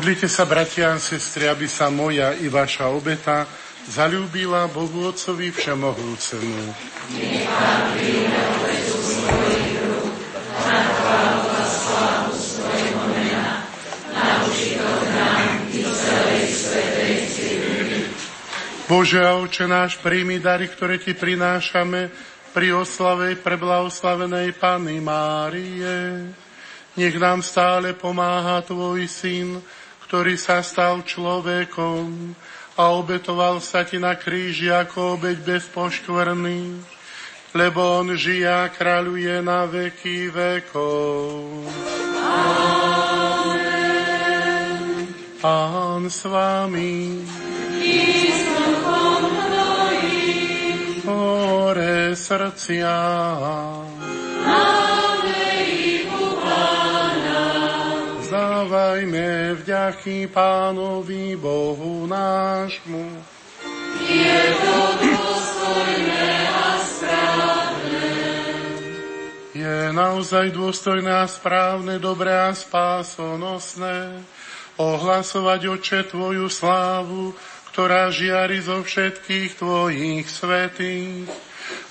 [0.00, 3.44] Modlite sa, bratia a sestry, aby sa moja i vaša obeta
[3.84, 6.72] zalúbila Bohu Otcovi Všemohúcemu.
[18.88, 22.08] Bože a Oče náš, príjmi dary, ktoré Ti prinášame
[22.56, 26.24] pri oslave preblahoslavenej Panny Márie.
[26.96, 29.60] Nech nám stále pomáha Tvoj Syn,
[30.10, 32.34] ktorý sa stal človekom
[32.74, 36.82] a obetoval sa Ti na kríži ako obeď bez poškvrny,
[37.54, 41.62] lebo On žije a kráľuje na veky vekov.
[45.38, 47.22] Pán s Vami.
[51.06, 52.98] Hore srdcia.
[58.90, 63.22] Zdávajme vďaky Pánovi Bohu nášmu.
[64.02, 68.10] Je to dôstojné a správne.
[69.54, 74.26] Je naozaj dôstojné a správne, dobré a spásonosné
[74.74, 77.30] ohlasovať, Oče, Tvoju slávu,
[77.70, 81.30] ktorá žiari zo všetkých Tvojich svetých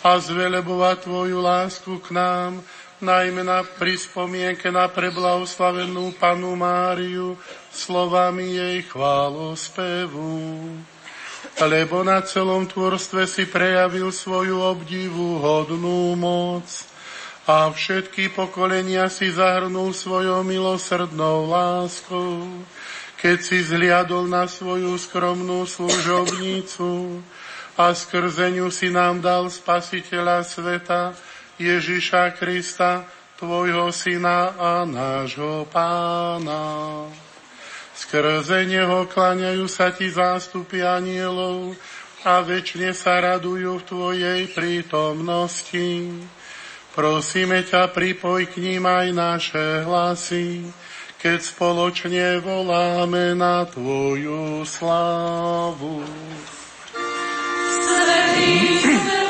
[0.04, 2.60] a zvelebovať Tvoju lásku k nám,
[3.00, 7.40] najmä na prispomienke na preblahoslavenú Panu Máriu
[7.72, 10.36] slovami jej chválospevu.
[11.60, 16.68] Lebo na celom tvorstve si prejavil svoju obdivu hodnú moc
[17.48, 22.64] a všetky pokolenia si zahrnul svojou milosrdnou láskou
[23.20, 27.20] keď si zliadol na svoju skromnú služobnicu
[27.76, 31.12] a skrze ňu si nám dal spasiteľa sveta
[31.60, 33.04] Ježiša Krista,
[33.36, 37.04] tvojho syna a nášho pána.
[37.92, 41.76] Skrze neho klaňajú sa ti zástupy anielov
[42.24, 46.08] a väčšine sa radujú v tvojej prítomnosti.
[46.96, 50.64] Prosíme ťa, pripoj k ním aj naše hlasy,
[51.20, 56.04] keď spoločne voláme na Tvoju slávu.
[57.84, 59.29] Svetý, svetý,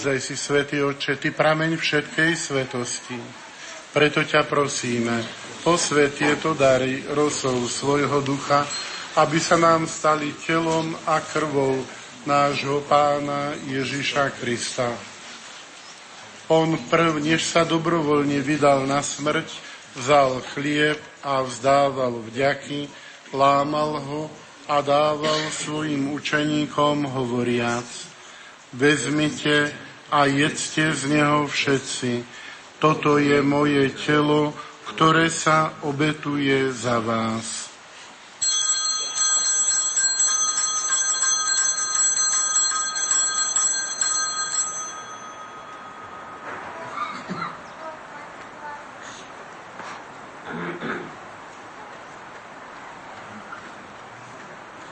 [0.00, 3.20] Naozaj si, Svetý Otče, Ty prameň všetkej svetosti.
[3.92, 5.12] Preto ťa prosíme,
[5.60, 8.64] posvet tieto dary rosou svojho ducha,
[9.20, 11.84] aby sa nám stali telom a krvou
[12.24, 14.88] nášho pána Ježiša Krista.
[16.48, 19.52] On prv, než sa dobrovoľne vydal na smrť,
[20.00, 22.88] vzal chlieb a vzdával vďaky,
[23.36, 24.32] lámal ho
[24.64, 27.84] a dával svojim učeníkom hovoriac.
[28.72, 32.26] Vezmite a jedzte z neho všetci.
[32.82, 34.50] Toto je moje telo,
[34.90, 37.70] ktoré sa obetuje za vás.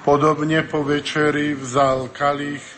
[0.09, 2.78] Podobne po večeri vzal kalich,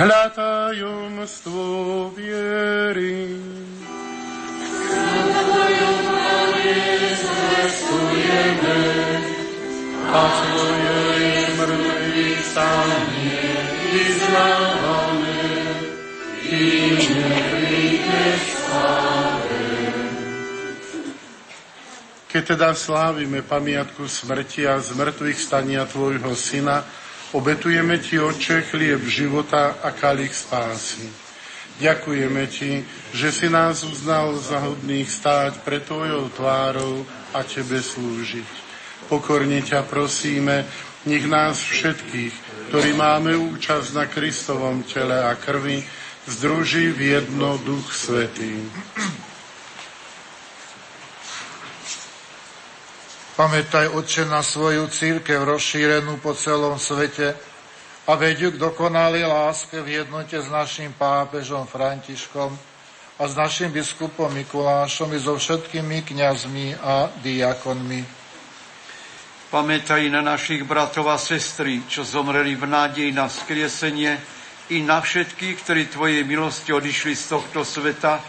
[0.00, 1.64] hľa tajomstvo
[2.16, 3.36] viery.
[5.20, 5.92] Tvoju
[10.10, 13.46] a Tvoje mŕtvy stanie
[13.94, 15.42] vyznávame,
[16.40, 16.62] Ty
[17.14, 19.62] neprídeš sláve.
[22.26, 26.82] Keď teda slávime pamiatku smrti a zmrtvých stania Tvojho Syna,
[27.32, 31.06] obetujeme Ti, Oče, chlieb života a kalich spásy.
[31.80, 38.48] Ďakujeme Ti, že si nás uznal za hodných stáť pre Tvojou tvárou a Tebe slúžiť.
[39.08, 40.66] Pokorne ťa prosíme,
[41.08, 42.34] nech nás všetkých,
[42.68, 45.82] ktorí máme účasť na Kristovom tele a krvi,
[46.28, 48.60] združí v jedno Duch Svetý.
[53.40, 57.32] Pamätaj, Otče, na svoju církev rozšírenú po celom svete
[58.04, 62.52] a veď k dokonalej láske v jednote s našim pápežom Františkom
[63.16, 68.04] a s našim biskupom Mikulášom i so všetkými kňazmi a diakonmi.
[69.48, 74.20] Pamätaj na našich bratov a sestry, čo zomreli v nádeji na skriesenie
[74.68, 78.20] i na všetkých, ktorí Tvojej milosti odišli z tohto sveta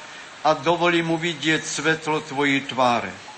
[0.48, 3.31] a dovolí mu vidieť svetlo Tvojej tváre.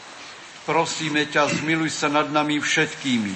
[0.64, 3.36] Prosíme ťa, zmiluj sa nad nami všetkými,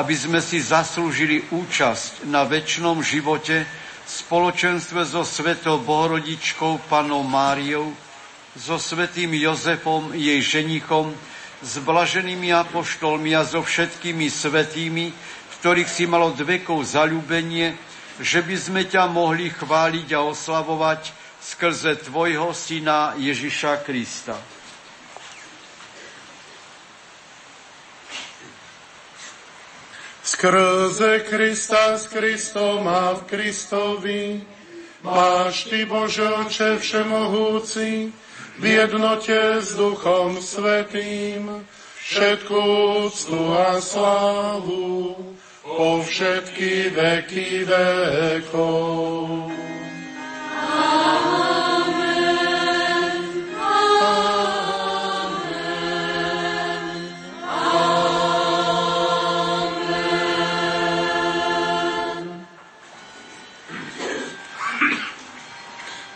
[0.00, 3.68] aby sme si zaslúžili účasť na väčšnom živote
[4.02, 7.92] v spoločenstve so Svetou Bohorodičkou Panou Máriou,
[8.56, 11.12] so Svetým Jozefom, jej ženichom,
[11.60, 17.76] s blaženými apoštolmi a so všetkými svetými, v ktorých si malo dvekov zalúbenie,
[18.16, 24.61] že by sme ťa mohli chváliť a oslavovať skrze Tvojho Syna Ježiša Krista.
[30.22, 34.38] Skrze Krista s Kristom a v Kristovi
[35.02, 38.14] máš Ty, Bože Oče Všemohúci,
[38.58, 41.66] v jednote s Duchom Svetým,
[41.98, 42.58] všetku
[43.06, 45.18] úctu a slávu
[45.66, 49.50] po všetky veky vekov.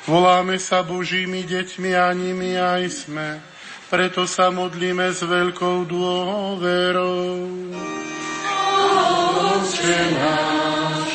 [0.06, 3.42] Voláme sa Božími deťmi a nimi aj sme,
[3.90, 7.42] preto sa modlíme s veľkou dôverou.
[9.50, 11.10] Otče náš,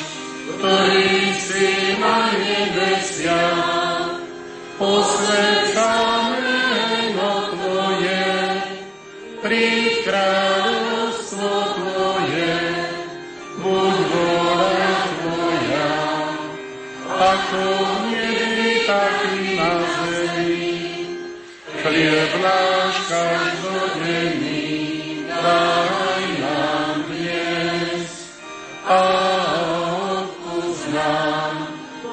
[0.60, 1.08] ktorý
[1.40, 4.20] si na nebesiach,
[4.76, 5.72] posved
[6.36, 8.28] meno Tvoje,
[9.40, 12.60] príď kráľovstvo Tvoje,
[13.56, 15.92] buď vôľa Tvoja,
[17.08, 17.81] ako
[21.92, 24.64] Chlieb náš každodenný,
[25.28, 28.32] daj nám dnes
[28.88, 29.04] a
[30.24, 31.56] odpúsť nám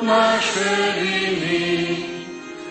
[0.02, 1.70] naše viny,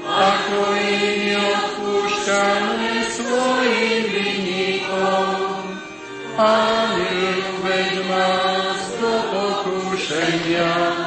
[0.04, 5.64] ako i odpúšťame svojim vinníkom.
[6.36, 6.52] A
[6.92, 11.07] neuved nás do pokúšenia,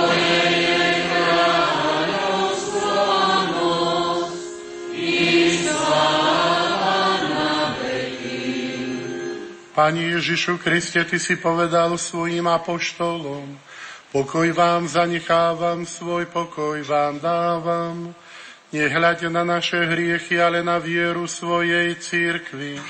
[9.71, 13.55] Pani Ježišu Kriste, Ty si povedal svojim apoštolom,
[14.11, 18.11] pokoj vám zanechávam, svoj pokoj vám dávam.
[18.75, 22.83] Nehľaď na naše hriechy, ale na vieru svojej církvy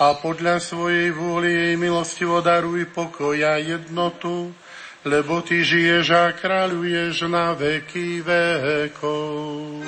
[0.00, 4.56] a podľa svojej vôly jej milostivo daruj pokoj a jednotu,
[5.04, 9.84] lebo Ty žiješ a kráľuješ na veky vekov.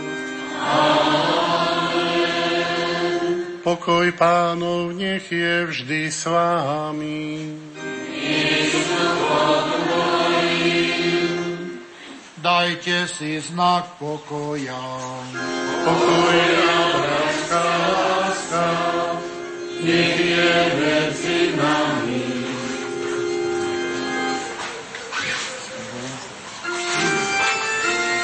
[3.64, 7.48] Pokoj pánov nech je vždy s vámi.
[12.44, 14.84] Dajte si znak pokoja.
[15.80, 18.66] Pokoj a bratská láska,
[19.80, 22.24] nech je medzi nami.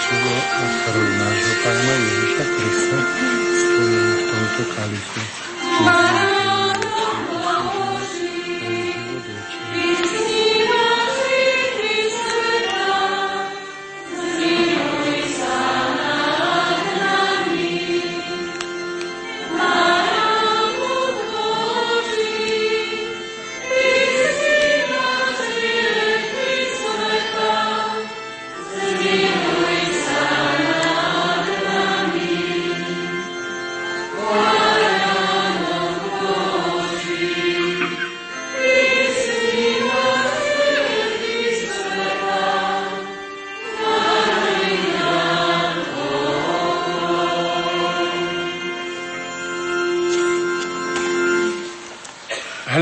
[0.04, 3.29] Čelo a krv nášho Pána Ježiša Krista
[4.64, 6.59] v tomto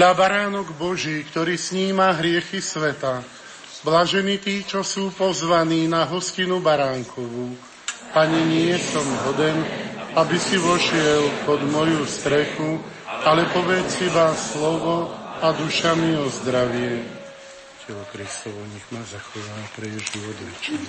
[0.08, 3.20] Hľa baránok Boží, ktorý sníma hriechy sveta.
[3.84, 7.52] Blažení tí, čo sú pozvaní na hostinu baránkovú.
[8.16, 9.60] Pane, nie som hoden,
[10.16, 15.12] aby si vošiel pod moju strechu, ale povedz iba slovo
[15.44, 17.04] a duša mi o zdravie.
[17.84, 20.88] Telo Kristovo nech ma zachová pre život večný.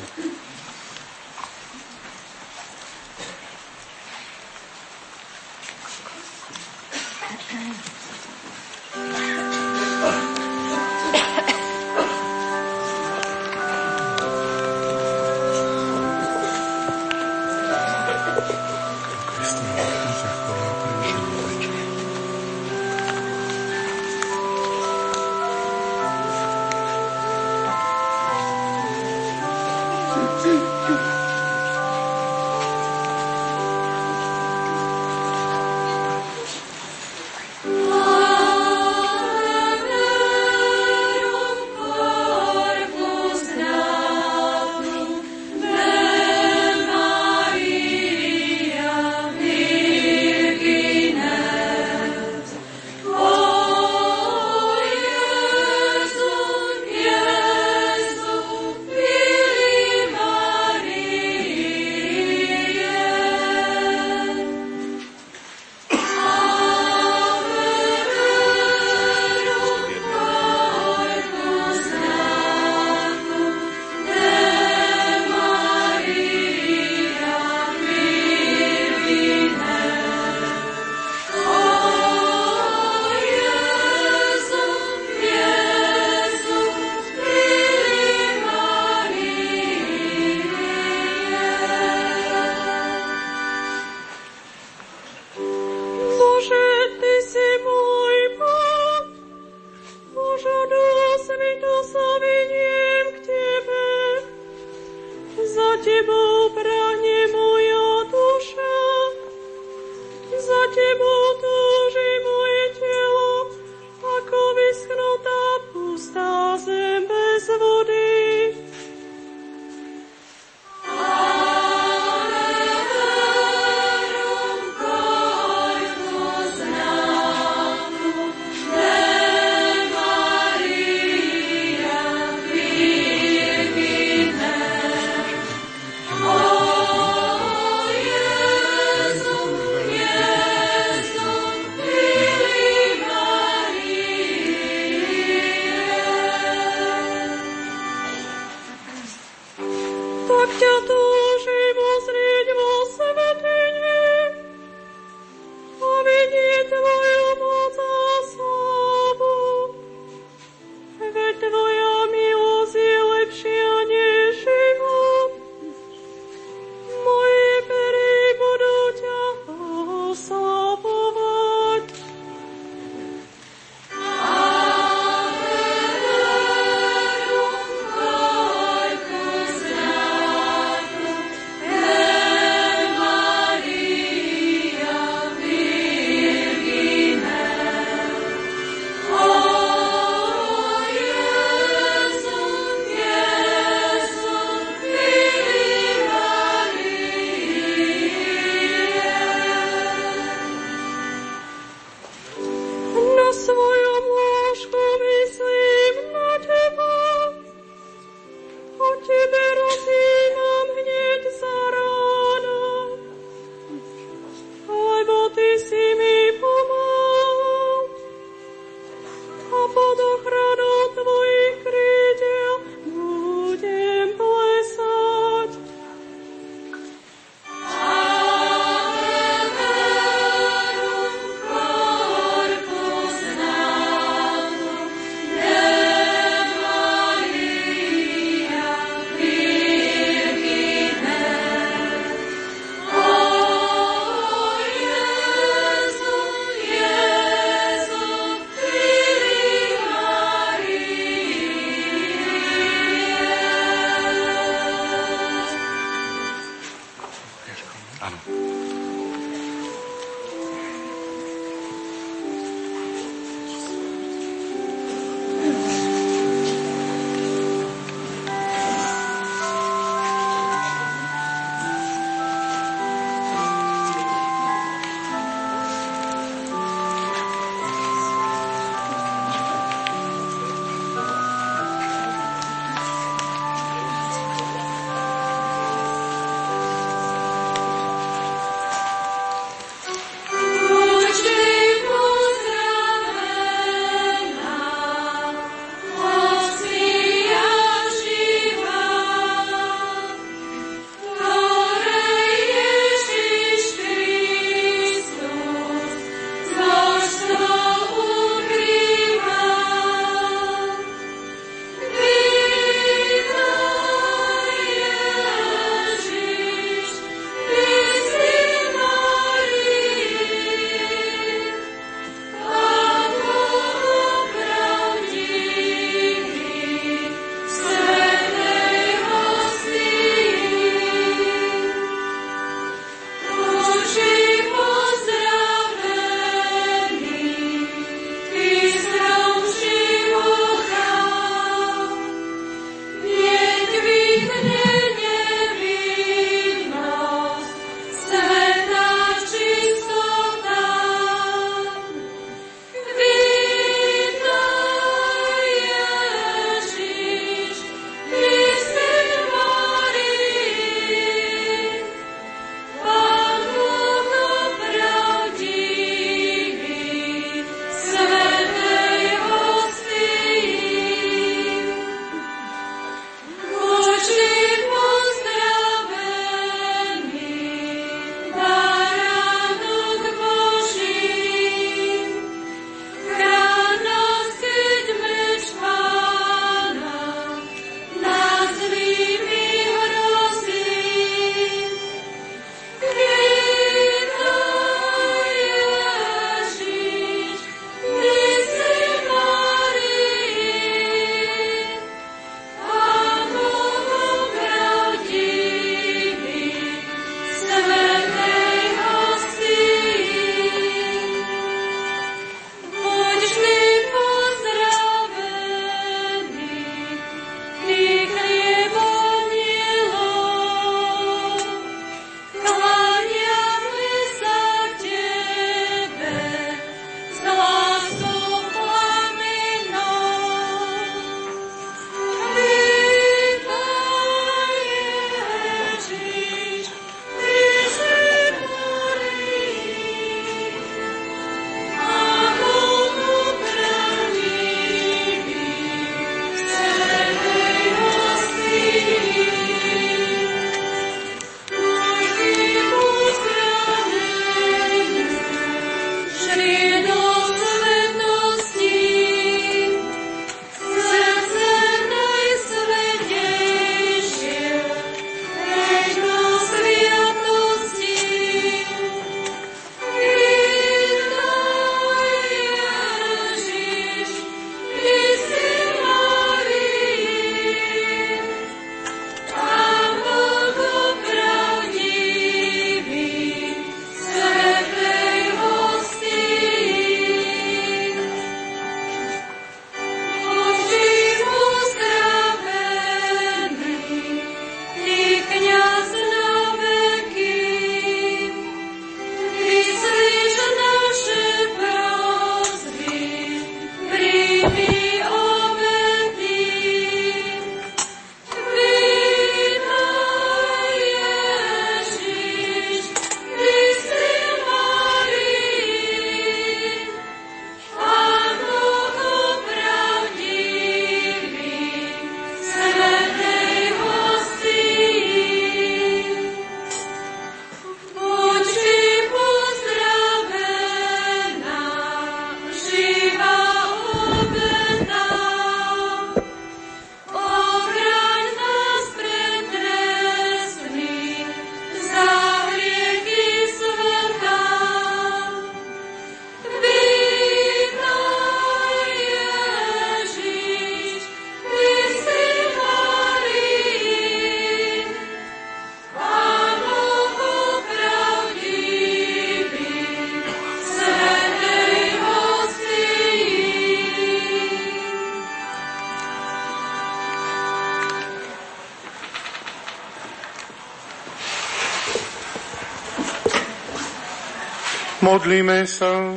[575.09, 576.13] Modlíme sa.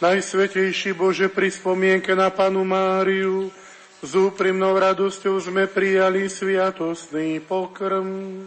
[0.00, 3.52] Najsvetejší Bože, pri spomienke na Panu Máriu,
[4.00, 8.40] s úprimnou radosťou sme prijali sviatostný pokrm.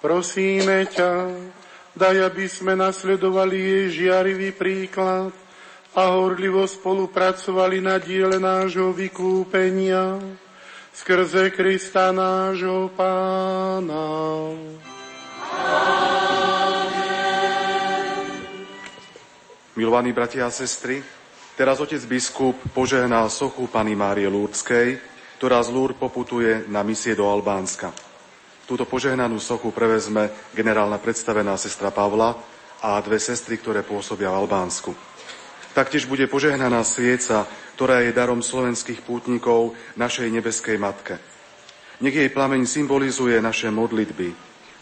[0.00, 1.36] Prosíme ťa,
[2.00, 5.36] daj, aby sme nasledovali jej žiarivý príklad
[5.92, 10.16] a horlivo spolupracovali na diele nášho vykúpenia
[10.96, 14.08] skrze Krista nášho Pána.
[19.82, 21.02] Milovaní bratia a sestry,
[21.58, 24.94] teraz otec biskup požehná sochu Pany Márie Lúrdskej,
[25.42, 27.90] ktorá z Lúr poputuje na misie do Albánska.
[28.62, 32.30] Túto požehnanú sochu prevezme generálna predstavená sestra Pavla
[32.78, 34.94] a dve sestry, ktoré pôsobia v Albánsku.
[35.74, 41.18] Taktiež bude požehnaná svieca, ktorá je darom slovenských pútnikov našej nebeskej matke.
[41.98, 44.30] Nech jej plameň symbolizuje naše modlitby,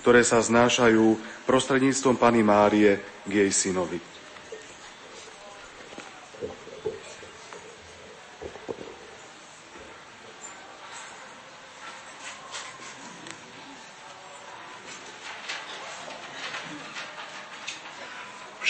[0.05, 1.17] ktoré sa znášajú
[1.49, 4.10] prostredníctvom Pany Márie k jej synovi.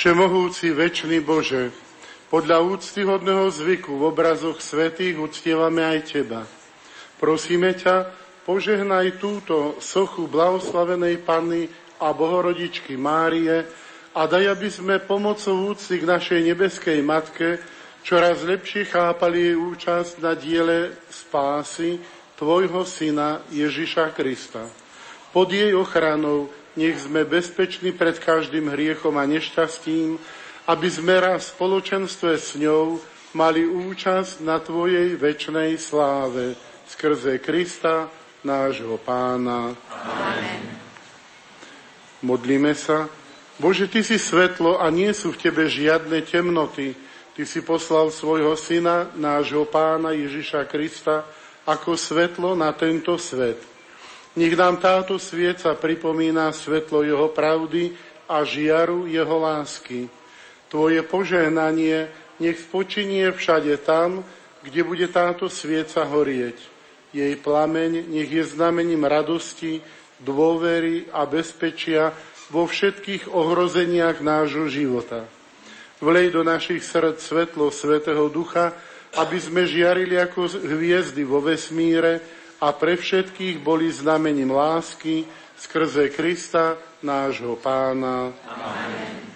[0.01, 1.69] Všemohúci večný Bože,
[2.33, 6.49] podľa úctyhodného zvyku v obrazoch svetých uctievame aj Teba.
[7.21, 8.09] Prosíme ťa,
[8.49, 11.69] požehnaj túto sochu blahoslavenej Panny
[12.01, 13.69] a Bohorodičky Márie
[14.17, 17.61] a daj, aby sme pomocou úcty k našej nebeskej Matke
[18.01, 22.01] čoraz lepšie chápali jej účasť na diele spásy
[22.41, 24.65] Tvojho Syna Ježiša Krista.
[25.29, 26.49] Pod jej ochranou
[26.79, 30.19] nech sme bezpeční pred každým hriechom a nešťastím,
[30.71, 33.03] aby sme raz v spoločenstve s ňou
[33.35, 36.55] mali účasť na Tvojej väčšnej sláve
[36.87, 38.11] skrze Krista,
[38.43, 39.75] nášho Pána.
[39.91, 40.63] Amen.
[42.21, 43.07] Modlíme sa.
[43.61, 46.97] Bože, Ty si svetlo a nie sú v Tebe žiadne temnoty.
[47.37, 51.25] Ty si poslal svojho Syna, nášho Pána Ježiša Krista,
[51.65, 53.61] ako svetlo na tento svet.
[54.39, 57.91] Nech nám táto svieca pripomína svetlo Jeho pravdy
[58.31, 60.07] a žiaru Jeho lásky.
[60.71, 62.07] Tvoje požehnanie
[62.39, 64.23] nech spočinie všade tam,
[64.63, 66.55] kde bude táto svieca horieť.
[67.11, 69.83] Jej plameň nech je znamením radosti,
[70.23, 72.15] dôvery a bezpečia
[72.55, 75.27] vo všetkých ohrozeniach nášho života.
[75.99, 78.73] Vlej do našich srdc svetlo Svetého Ducha,
[79.19, 85.25] aby sme žiarili ako hviezdy vo vesmíre a pre všetkých boli znamením lásky
[85.57, 88.33] skrze Krista, nášho pána.
[88.49, 89.30] Amen.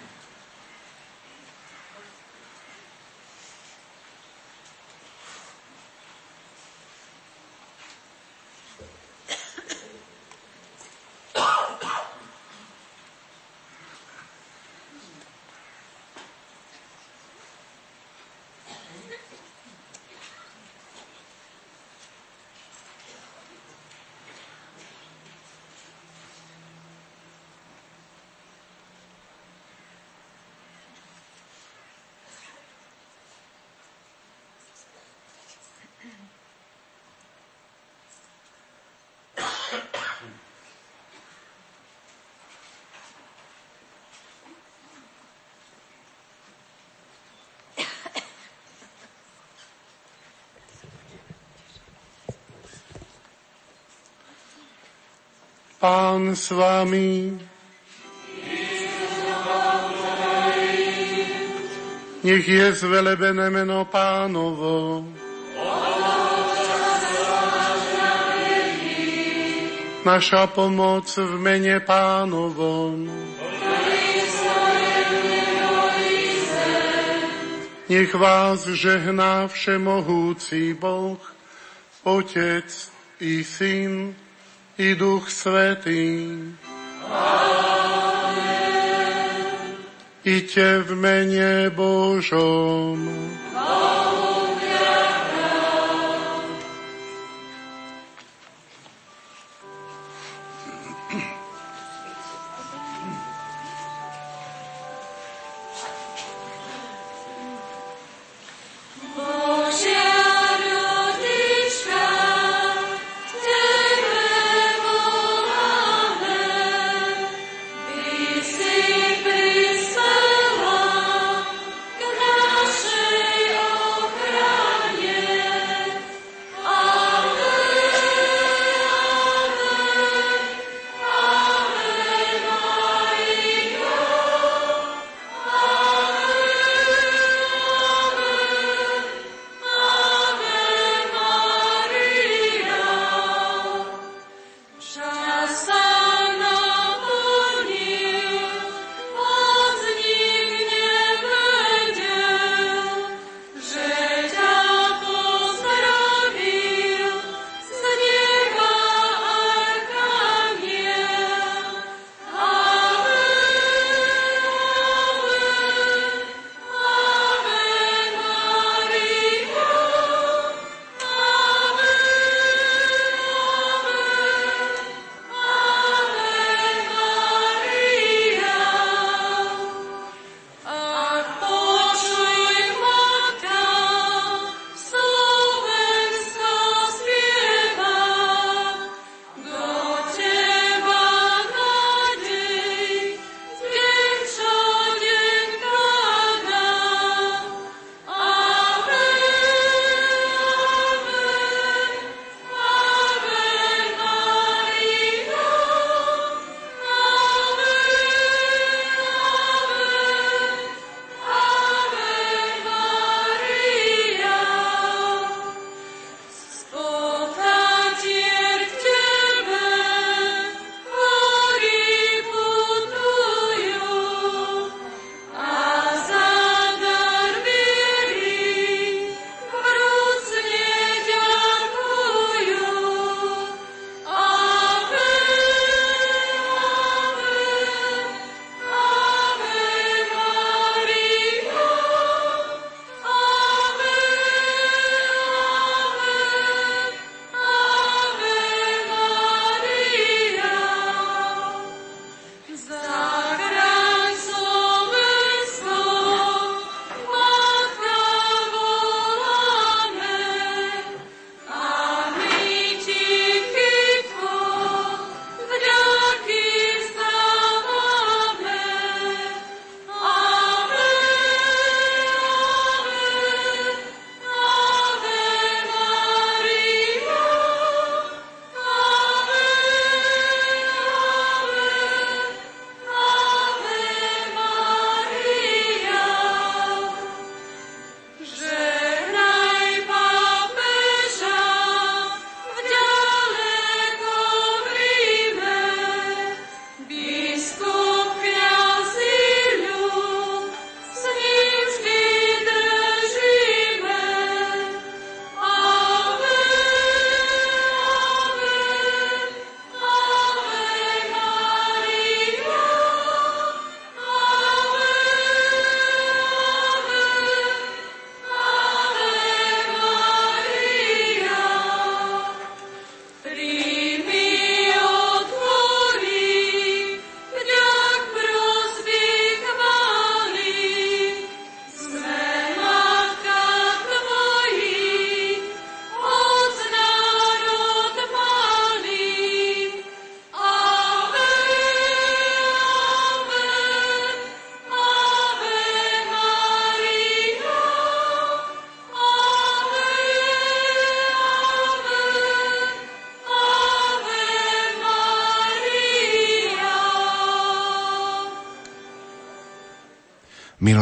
[55.85, 57.29] Pán s vami.
[62.25, 65.05] Nech je zvelebené meno pánovo.
[70.01, 73.05] Naša pomoc v mene pánovom.
[77.93, 81.21] Nech vás žehná všemohúci Boh,
[82.01, 82.73] Otec
[83.21, 84.24] i Syn
[84.77, 86.35] i Duch Svetý.
[87.07, 88.15] Amen.
[90.25, 92.97] Iďte v mene Božom.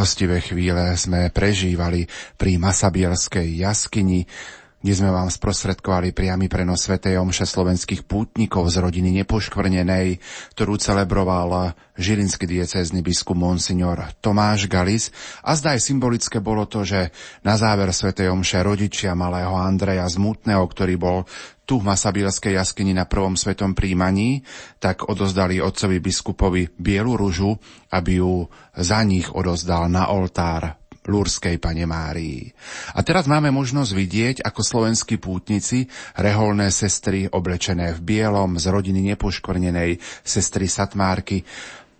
[0.04, 2.04] Milostivé chvíle sme prežívali
[2.36, 4.28] pri Masabielskej jaskyni,
[4.84, 10.20] kde sme vám sprostredkovali priamy prenos Svetej Omše slovenských pútnikov z rodiny nepoškvrnenej,
[10.52, 15.08] ktorú celebroval žilinský diecézny biskup Monsignor Tomáš Galis.
[15.40, 17.08] A zdaj symbolické bolo to, že
[17.40, 21.24] na záver Svetej Omše rodičia malého Andreja Zmutného, ktorý bol
[21.64, 24.44] tu v Masabilskej jaskyni na prvom svetom príjmaní,
[24.78, 27.56] tak odozdali otcovi biskupovi bielu ružu,
[27.92, 28.44] aby ju
[28.76, 32.48] za nich odozdal na oltár Lúrskej pane Márii.
[32.96, 35.84] A teraz máme možnosť vidieť, ako slovenskí pútnici,
[36.16, 41.44] reholné sestry oblečené v bielom z rodiny nepoškvrnenej sestry Satmárky,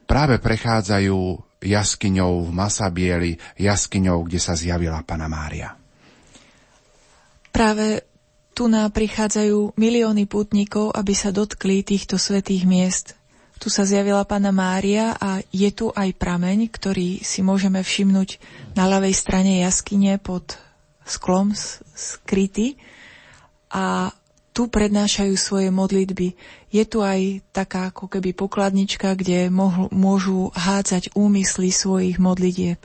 [0.09, 1.21] práve prechádzajú
[1.61, 5.77] jaskyňou v Masabieli, jaskyňou, kde sa zjavila pana Mária.
[7.53, 8.14] Práve
[8.55, 13.19] tu nám prichádzajú milióny pútnikov, aby sa dotkli týchto svetých miest.
[13.59, 18.39] Tu sa zjavila Pana Mária a je tu aj prameň, ktorý si môžeme všimnúť
[18.79, 20.55] na ľavej strane jaskyne pod
[21.03, 21.51] sklom
[21.99, 22.79] skrytý
[23.75, 24.15] a
[24.55, 26.39] tu prednášajú svoje modlitby.
[26.71, 29.51] Je tu aj taká ako keby pokladnička, kde
[29.91, 32.79] môžu hádzať úmysly svojich modlitieb.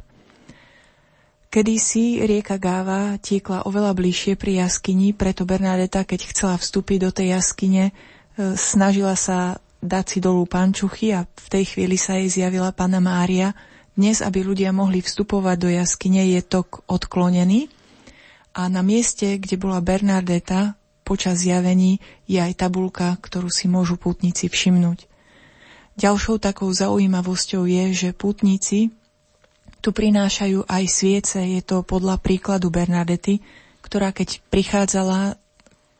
[1.49, 7.41] Kedysi rieka Gáva tiekla oveľa bližšie pri jaskyni, preto Bernadeta, keď chcela vstúpiť do tej
[7.41, 7.93] jaskyne, e,
[8.53, 13.57] snažila sa dať si dolu pančuchy a v tej chvíli sa jej zjavila Pana Mária.
[13.97, 17.65] Dnes, aby ľudia mohli vstupovať do jaskyne, je tok odklonený
[18.53, 21.97] a na mieste, kde bola Bernardeta, počas zjavení
[22.29, 25.09] je aj tabulka, ktorú si môžu pútnici všimnúť.
[25.97, 28.93] Ďalšou takou zaujímavosťou je, že pútnici
[29.79, 33.39] tu prinášajú aj sviece, je to podľa príkladu Bernadety,
[33.83, 35.39] ktorá keď prichádzala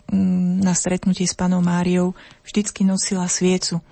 [0.10, 3.78] Mm, na stretnutie s panou Máriou vždycky nosila sviecu.
[3.78, 3.84] E,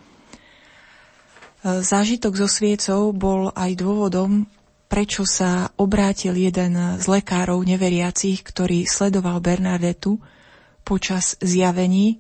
[1.85, 4.49] zážitok so sviecou bol aj dôvodom,
[4.89, 10.17] prečo sa obrátil jeden z lekárov neveriacich, ktorý sledoval Bernadetu
[10.81, 12.17] počas zjavení,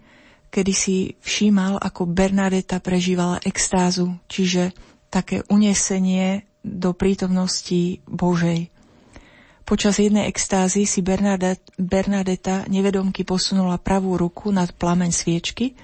[0.53, 4.77] kedy si všímal, ako Bernadeta prežívala extázu, čiže
[5.09, 8.67] také unesenie do prítomnosti Božej.
[9.67, 11.03] Počas jednej extázy si
[11.75, 15.75] Bernadeta nevedomky posunula pravú ruku nad plameň sviečky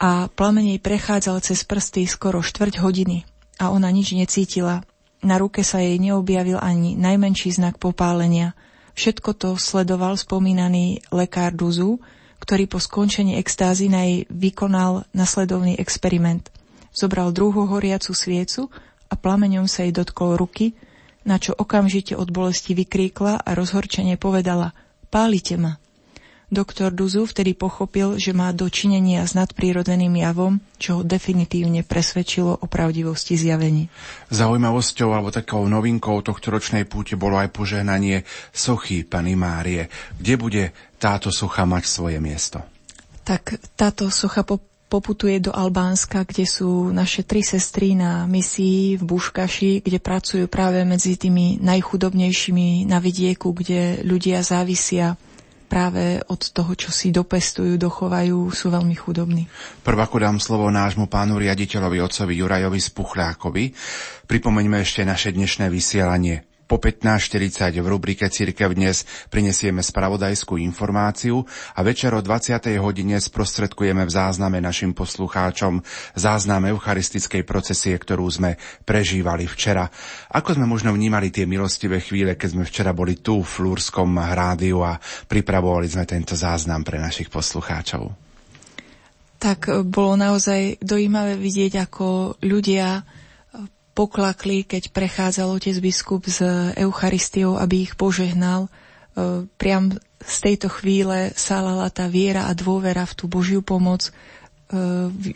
[0.00, 3.28] a plameň jej prechádzal cez prsty skoro štvrť hodiny
[3.60, 4.80] a ona nič necítila.
[5.20, 8.56] Na ruke sa jej neobjavil ani najmenší znak popálenia.
[8.96, 12.00] Všetko to sledoval spomínaný lekár Duzu,
[12.40, 16.48] ktorý po skončení extázy na jej vykonal nasledovný experiment.
[16.96, 18.72] Zobral druhú horiacu sviecu
[19.10, 20.72] a plameňom sa jej dotkol ruky–
[21.24, 24.72] na čo okamžite od bolesti vykríkla a rozhorčene povedala
[25.10, 25.76] Pálite ma.
[26.50, 32.66] Doktor Duzu vtedy pochopil, že má dočinenia s nadprírodzeným javom, čo ho definitívne presvedčilo o
[32.66, 33.86] pravdivosti zjavení.
[34.34, 39.86] Zaujímavosťou alebo takou novinkou tohto ročnej púte bolo aj požehnanie sochy Pany Márie.
[40.18, 40.64] Kde bude
[40.98, 42.66] táto socha mať svoje miesto?
[43.22, 44.58] Tak táto socha po
[44.90, 50.82] poputuje do Albánska, kde sú naše tri sestry na misii v Buškaši, kde pracujú práve
[50.82, 55.14] medzi tými najchudobnejšími na vidieku, kde ľudia závisia
[55.70, 59.46] práve od toho, čo si dopestujú, dochovajú, sú veľmi chudobní.
[59.86, 63.64] Prvako dám slovo nášmu pánu riaditeľovi, otcovi Jurajovi Spuchľákovi.
[64.26, 66.49] Pripomeňme ešte naše dnešné vysielanie.
[66.70, 71.42] Po 15.40 v rubrike Cirkev dnes prinesieme spravodajskú informáciu
[71.74, 72.62] a večer o 20.
[72.78, 75.82] hodine sprostredkujeme v zázname našim poslucháčom
[76.14, 78.54] záznam eucharistickej procesie, ktorú sme
[78.86, 79.90] prežívali včera.
[80.30, 84.86] Ako sme možno vnímali tie milostivé chvíle, keď sme včera boli tu v Flúrskom rádiu
[84.86, 84.94] a
[85.26, 88.14] pripravovali sme tento záznam pre našich poslucháčov?
[89.42, 93.02] Tak bolo naozaj dojímavé vidieť, ako ľudia
[93.92, 96.40] poklakli, keď prechádzal otec biskup s
[96.78, 98.66] Eucharistiou, aby ich požehnal.
[98.66, 98.70] E,
[99.58, 104.10] priam z tejto chvíle salala tá viera a dôvera v tú Božiu pomoc e,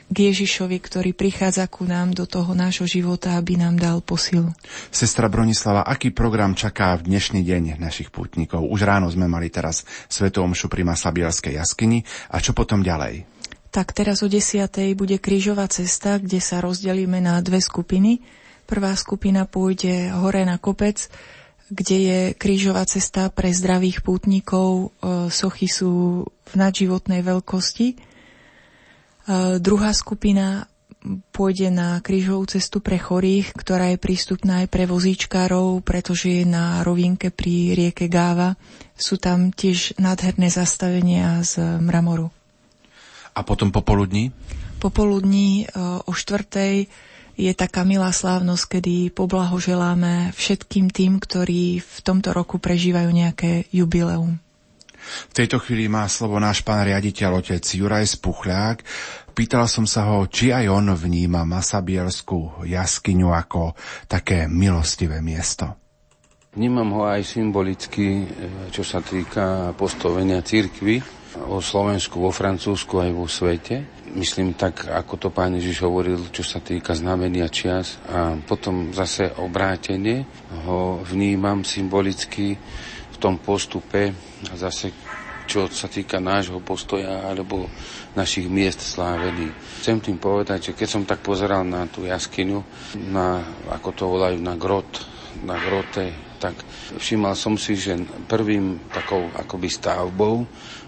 [0.07, 4.55] k Ježišovi, ktorý prichádza ku nám do toho nášho života, aby nám dal posilu.
[4.95, 8.65] Sestra Bronislava, aký program čaká v dnešný deň našich pútnikov?
[8.71, 12.07] Už ráno sme mali teraz Svetu Omšu pri Masabielskej jaskyni.
[12.31, 13.27] A čo potom ďalej?
[13.75, 14.71] Tak teraz o 10.
[14.95, 18.23] bude krížová cesta, kde sa rozdelíme na dve skupiny.
[18.65, 21.09] Prvá skupina pôjde hore na kopec,
[21.69, 24.95] kde je krížová cesta pre zdravých pútnikov.
[25.01, 27.89] E, sochy sú v nadživotnej veľkosti.
[27.93, 27.97] E,
[29.61, 30.69] druhá skupina
[31.33, 36.81] pôjde na krížovú cestu pre chorých, ktorá je prístupná aj pre vozíčkárov, pretože je na
[36.81, 38.57] rovinke pri rieke Gáva.
[38.97, 42.33] Sú tam tiež nádherné zastavenia z mramoru.
[43.35, 44.33] A potom popoludní?
[44.81, 46.89] Popoludní e, o štvrtej
[47.35, 54.39] je taká milá slávnosť, kedy poblahoželáme všetkým tým, ktorí v tomto roku prežívajú nejaké jubileum.
[55.05, 58.81] V tejto chvíli má slovo náš pán riaditeľ otec Juraj Spuchľák.
[59.37, 63.77] Pýtal som sa ho, či aj on vníma Masabielskú jaskyňu ako
[64.09, 65.77] také milostivé miesto.
[66.55, 68.31] Vnímam ho aj symbolicky,
[68.71, 74.07] čo sa týka postavenia církvy o Slovensku, vo Francúzsku aj vo svete.
[74.15, 79.35] Myslím tak, ako to pán Ježiš hovoril, čo sa týka znamenia čias a potom zase
[79.43, 80.23] obrátenie
[80.67, 82.55] ho vnímam symbolicky
[83.11, 84.15] v tom postupe
[84.47, 84.95] a zase
[85.45, 87.69] čo sa týka nášho postoja alebo
[88.17, 89.53] našich miest slávení.
[89.81, 92.65] Chcem tým povedať, že keď som tak pozeral na tú jaskyňu,
[93.13, 94.89] na, ako to volajú, na grot,
[95.43, 96.55] na grote, tak
[97.01, 97.97] všímal som si, že
[98.29, 100.45] prvým takou akoby stavbou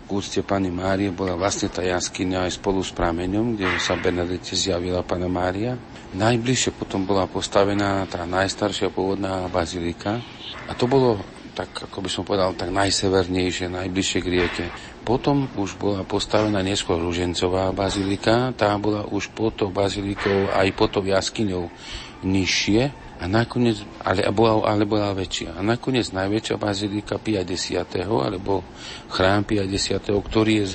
[0.07, 4.55] k úcte Pani Márie bola vlastne tá jaskyňa aj spolu s prameňom, kde sa Benedete
[4.55, 5.75] zjavila Pana Mária.
[6.15, 10.23] Najbližšie potom bola postavená tá najstaršia pôvodná bazilika
[10.71, 11.19] a to bolo
[11.57, 14.67] tak, ako by som povedal, tak najsevernejšie, najbližšie k rieke.
[15.09, 20.93] Potom už bola postavená neskôr Ružencová bazilika, tá bola už pod tou bazilikou aj pod
[20.93, 21.73] tou jaskyňou
[22.21, 25.57] nižšie, a nakoniec, ale, bola, ale bola väčšia.
[25.57, 28.05] A nakoniec najväčšia bazilika 50.
[28.05, 28.61] alebo
[29.09, 30.05] chrám 50.
[30.05, 30.67] ktorý je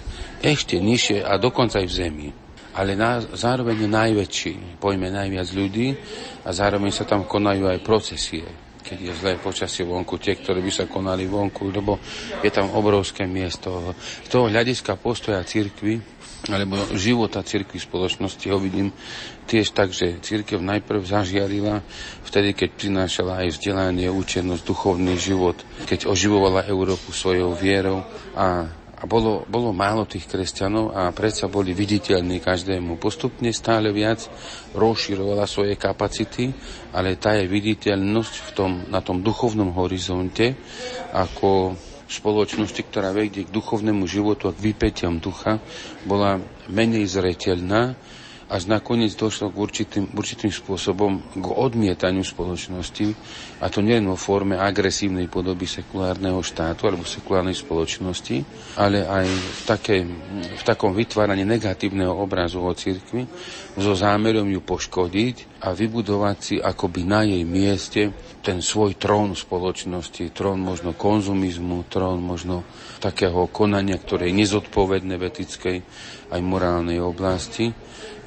[0.41, 2.29] ešte nižšie a dokonca aj v zemi.
[2.71, 5.93] Ale na, zároveň je najväčší, pojme najviac ľudí
[6.41, 8.47] a zároveň sa tam konajú aj procesie
[8.81, 11.95] keď je zlé počasie vonku, tie, ktoré by sa konali vonku, lebo
[12.43, 13.93] je tam obrovské miesto.
[14.25, 16.01] Z toho hľadiska postoja cirkvy
[16.49, 18.89] alebo života cirkvi spoločnosti ho vidím
[19.45, 21.85] tiež tak, že církev najprv zažiarila
[22.25, 28.01] vtedy, keď prinášala aj vzdelanie, učenosť, duchovný život, keď oživovala Európu svojou vierou
[28.33, 28.65] a
[29.01, 33.01] a bolo, bolo málo tých kresťanov a predsa boli viditeľní každému.
[33.01, 34.29] Postupne stále viac
[34.77, 36.53] rozširovala svoje kapacity,
[36.93, 40.53] ale tá je viditeľnosť v tom, na tom duchovnom horizonte
[41.17, 41.73] ako
[42.11, 45.63] spoločnosti, ktorá vedie k duchovnému životu a k vypetiam ducha,
[46.03, 47.95] bola menej zreteľná
[48.51, 53.15] až nakoniec došlo k určitým, určitým spôsobom k odmietaniu spoločnosti
[53.63, 58.43] a to nielen vo forme agresívnej podoby sekulárneho štátu alebo sekulárnej spoločnosti,
[58.75, 60.01] ale aj v, takej,
[60.59, 63.23] v takom vytváraní negatívneho obrazu o cirkvi
[63.79, 68.11] so zámerom ju poškodiť a vybudovať si akoby na jej mieste
[68.43, 72.67] ten svoj trón spoločnosti, trón možno konzumizmu, trón možno
[72.99, 75.77] takého konania, ktoré je nezodpovedné v etickej
[76.35, 77.71] aj morálnej oblasti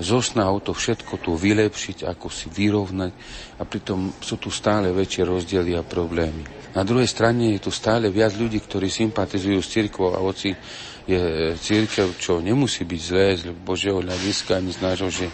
[0.00, 3.12] zo snahou to všetko tu vylepšiť, ako si vyrovnať
[3.58, 6.74] a pritom sú tu stále väčšie rozdiely a problémy.
[6.74, 10.50] Na druhej strane je tu stále viac ľudí, ktorí sympatizujú s cirkvou a oci
[11.04, 15.26] je církev, čo nemusí byť zlé z Božieho hľadiska ani z nášho, že